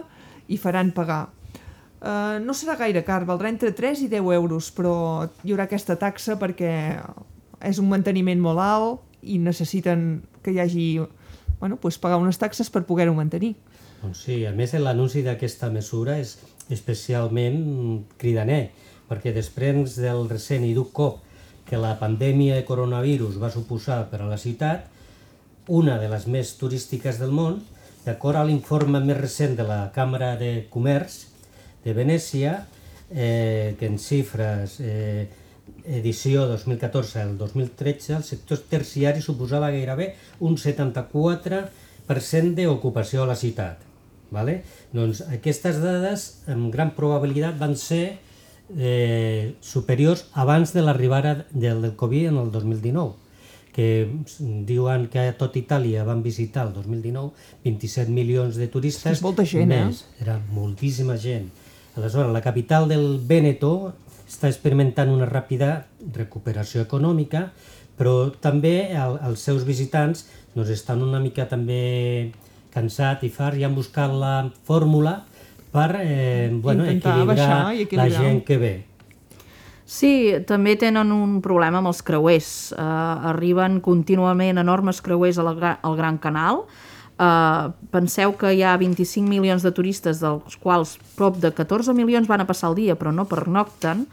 [0.46, 1.32] i faran pagar.
[1.98, 5.98] Uh, no serà gaire car, valdrà entre 3 i 10 euros, però hi haurà aquesta
[5.98, 7.02] taxa perquè
[7.66, 10.88] és un manteniment molt alt i necessiten que hi hagi
[11.58, 13.56] bueno, pues pagar unes taxes per poder-ho mantenir.
[14.02, 16.36] Doncs sí, a més l'anunci d'aquesta mesura és
[16.74, 18.70] especialment cridaner,
[19.08, 21.24] perquè després del recent i dur cop
[21.68, 24.86] que la pandèmia de coronavirus va suposar per a la ciutat,
[25.68, 27.62] una de les més turístiques del món,
[28.06, 31.26] d'acord a l'informe més recent de la Càmera de Comerç
[31.84, 32.54] de Venècia,
[33.12, 35.28] eh, que en xifres eh,
[36.00, 43.87] edició 2014 al 2013, el sector terciari suposava gairebé un 74% d'ocupació a la ciutat.
[44.32, 44.62] Vale?
[44.92, 48.18] Doncs aquestes dades amb gran probabilitat van ser
[48.76, 53.26] eh, superiors abans de l'arribada del, Covid en el 2019
[53.78, 54.10] que
[54.66, 57.30] diuen que a tot Itàlia van visitar el 2019
[57.64, 59.20] 27 milions de turistes.
[59.20, 59.84] És molta gent, eh?
[59.86, 60.02] més.
[60.20, 61.52] Era moltíssima gent.
[61.94, 63.94] Aleshores, la capital del Vèneto
[64.26, 67.52] està experimentant una ràpida recuperació econòmica,
[67.98, 70.26] però també el, els seus visitants
[70.56, 72.34] doncs, estan una mica també
[72.78, 74.36] cansats i farts i han buscat la
[74.70, 75.20] fórmula
[75.74, 78.14] per eh, bueno, Intentar equilibrar, baixar i equilibrar.
[78.14, 78.76] la gent que ve.
[79.88, 82.50] Sí, també tenen un problema amb els creuers.
[82.76, 86.66] Uh, arriben contínuament enormes creuers al, al Gran Canal.
[87.18, 92.28] Uh, penseu que hi ha 25 milions de turistes, dels quals prop de 14 milions
[92.28, 94.04] van a passar el dia, però no pernocten,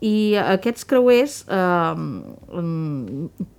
[0.00, 1.92] i aquests creuers uh,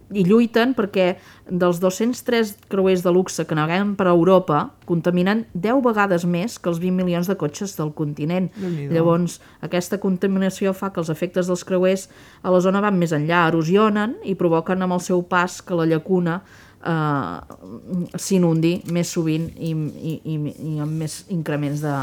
[0.10, 1.12] hi lluiten perquè
[1.50, 6.80] dels 203 creuers de luxe que naveguen per Europa contaminen 10 vegades més que els
[6.82, 8.50] 20 milions de cotxes del continent.
[8.90, 12.08] Llavors, aquesta contaminació fa que els efectes dels creuers
[12.42, 15.86] a la zona van més enllà, erosionen i provoquen amb el seu pas que la
[15.90, 16.40] llacuna
[16.82, 20.38] eh, s'inundi més sovint i, i, i,
[20.74, 21.96] i amb més increments de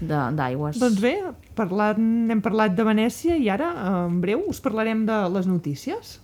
[0.00, 0.78] d'aigües.
[0.80, 1.12] Doncs bé,
[1.58, 3.68] parlat, hem parlat de Venècia i ara,
[4.06, 6.14] en breu, us parlarem de les notícies.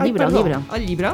[0.00, 0.58] El llibre, Ai, el perdó, llibre.
[0.76, 1.08] El llibre.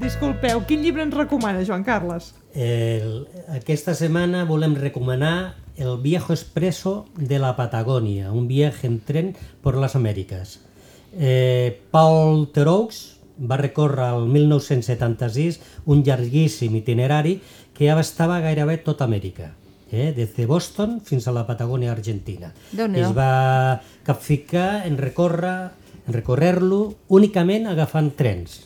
[0.00, 2.32] Disculpeu, quin llibre ens recomana, Joan Carles?
[2.54, 9.36] El, aquesta setmana volem recomanar El viejo expreso de la Patagonia, un viaje en tren
[9.60, 10.60] por las Américas.
[11.12, 17.38] Eh, Paul Theroux va recórrer el 1976 un llarguíssim itinerari
[17.76, 19.52] que abastava gairebé tota Amèrica,
[19.92, 20.12] eh?
[20.16, 22.52] des de Boston fins a la Patagònia argentina.
[22.72, 25.56] Es va capficar en recórrer
[26.06, 28.60] en recórrer-lo únicament agafant trens.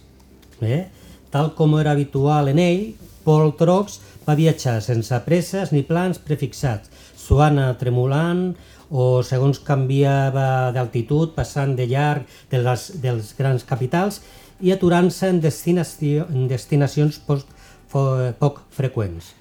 [0.60, 0.86] Eh?
[1.32, 2.82] Tal com era habitual en ell,
[3.24, 8.50] Paul Trox va viatjar sense presses ni plans prefixats, suant tremolant
[8.90, 14.20] o segons canviava d'altitud, passant de llarg de les, dels grans capitals
[14.60, 17.46] i aturant-se en, destinació, en destinacions poc,
[17.90, 19.34] poc freqüents.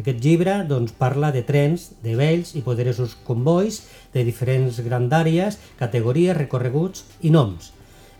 [0.00, 3.82] Aquest llibre doncs, parla de trens, de vells i poderosos convois
[4.14, 7.74] de diferents grandàries, categories, recorreguts i noms.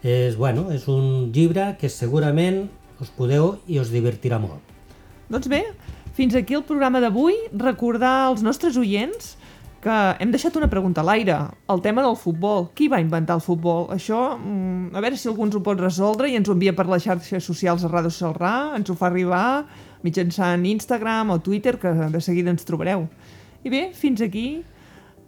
[0.04, 2.66] És, bueno, és un llibre que segurament
[3.00, 4.60] us podeu i us divertirà molt.
[5.32, 5.62] Doncs bé,
[6.16, 7.36] fins aquí el programa d'avui.
[7.56, 9.36] Recordar als nostres oients
[9.80, 11.36] que hem deixat una pregunta a l'aire,
[11.72, 12.68] el tema del futbol.
[12.76, 13.88] Qui va inventar el futbol?
[13.94, 16.86] Això, mm, a veure si algú ens ho pot resoldre i ens ho envia per
[16.86, 19.64] les xarxes socials de Ràdio Salrà, ens ho fa arribar
[20.02, 23.08] mitjançant Instagram o Twitter, que de seguida ens trobareu.
[23.64, 24.62] I bé, fins aquí...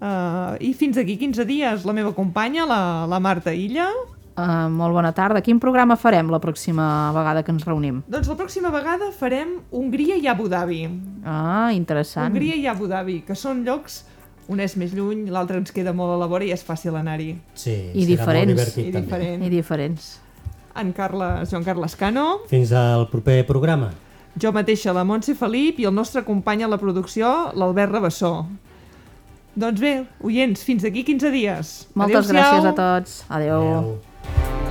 [0.03, 3.87] Uh, I fins aquí 15 dies, la meva companya, la, la Marta Illa.
[4.35, 5.41] Uh, molt bona tarda.
[5.41, 8.03] Quin programa farem la pròxima vegada que ens reunim?
[8.11, 10.89] Doncs la pròxima vegada farem Hongria i Abu Dhabi.
[11.25, 12.33] Ah, interessant.
[12.33, 14.03] Hongria i Abu Dhabi, que són llocs
[14.53, 17.33] un és més lluny, l'altre ens queda molt a la vora i és fàcil anar-hi.
[17.55, 18.47] Sí, I diferents.
[18.47, 19.07] molt divertit I també.
[19.07, 19.43] diferent.
[19.43, 20.11] I diferents.
[20.77, 23.91] En Carles, Joan Carles Cano, Fins al proper programa.
[24.39, 28.47] jo mateixa, la Montse Felip i el nostre company a la producció, l'Albert Rabassó.
[29.55, 31.89] Doncs bé, oients, fins d'aquí 15 dies.
[31.95, 32.41] Moltes Adéu-siau.
[32.41, 33.25] gràcies a tots.
[33.29, 33.61] Adeu.
[33.61, 34.62] Adeu.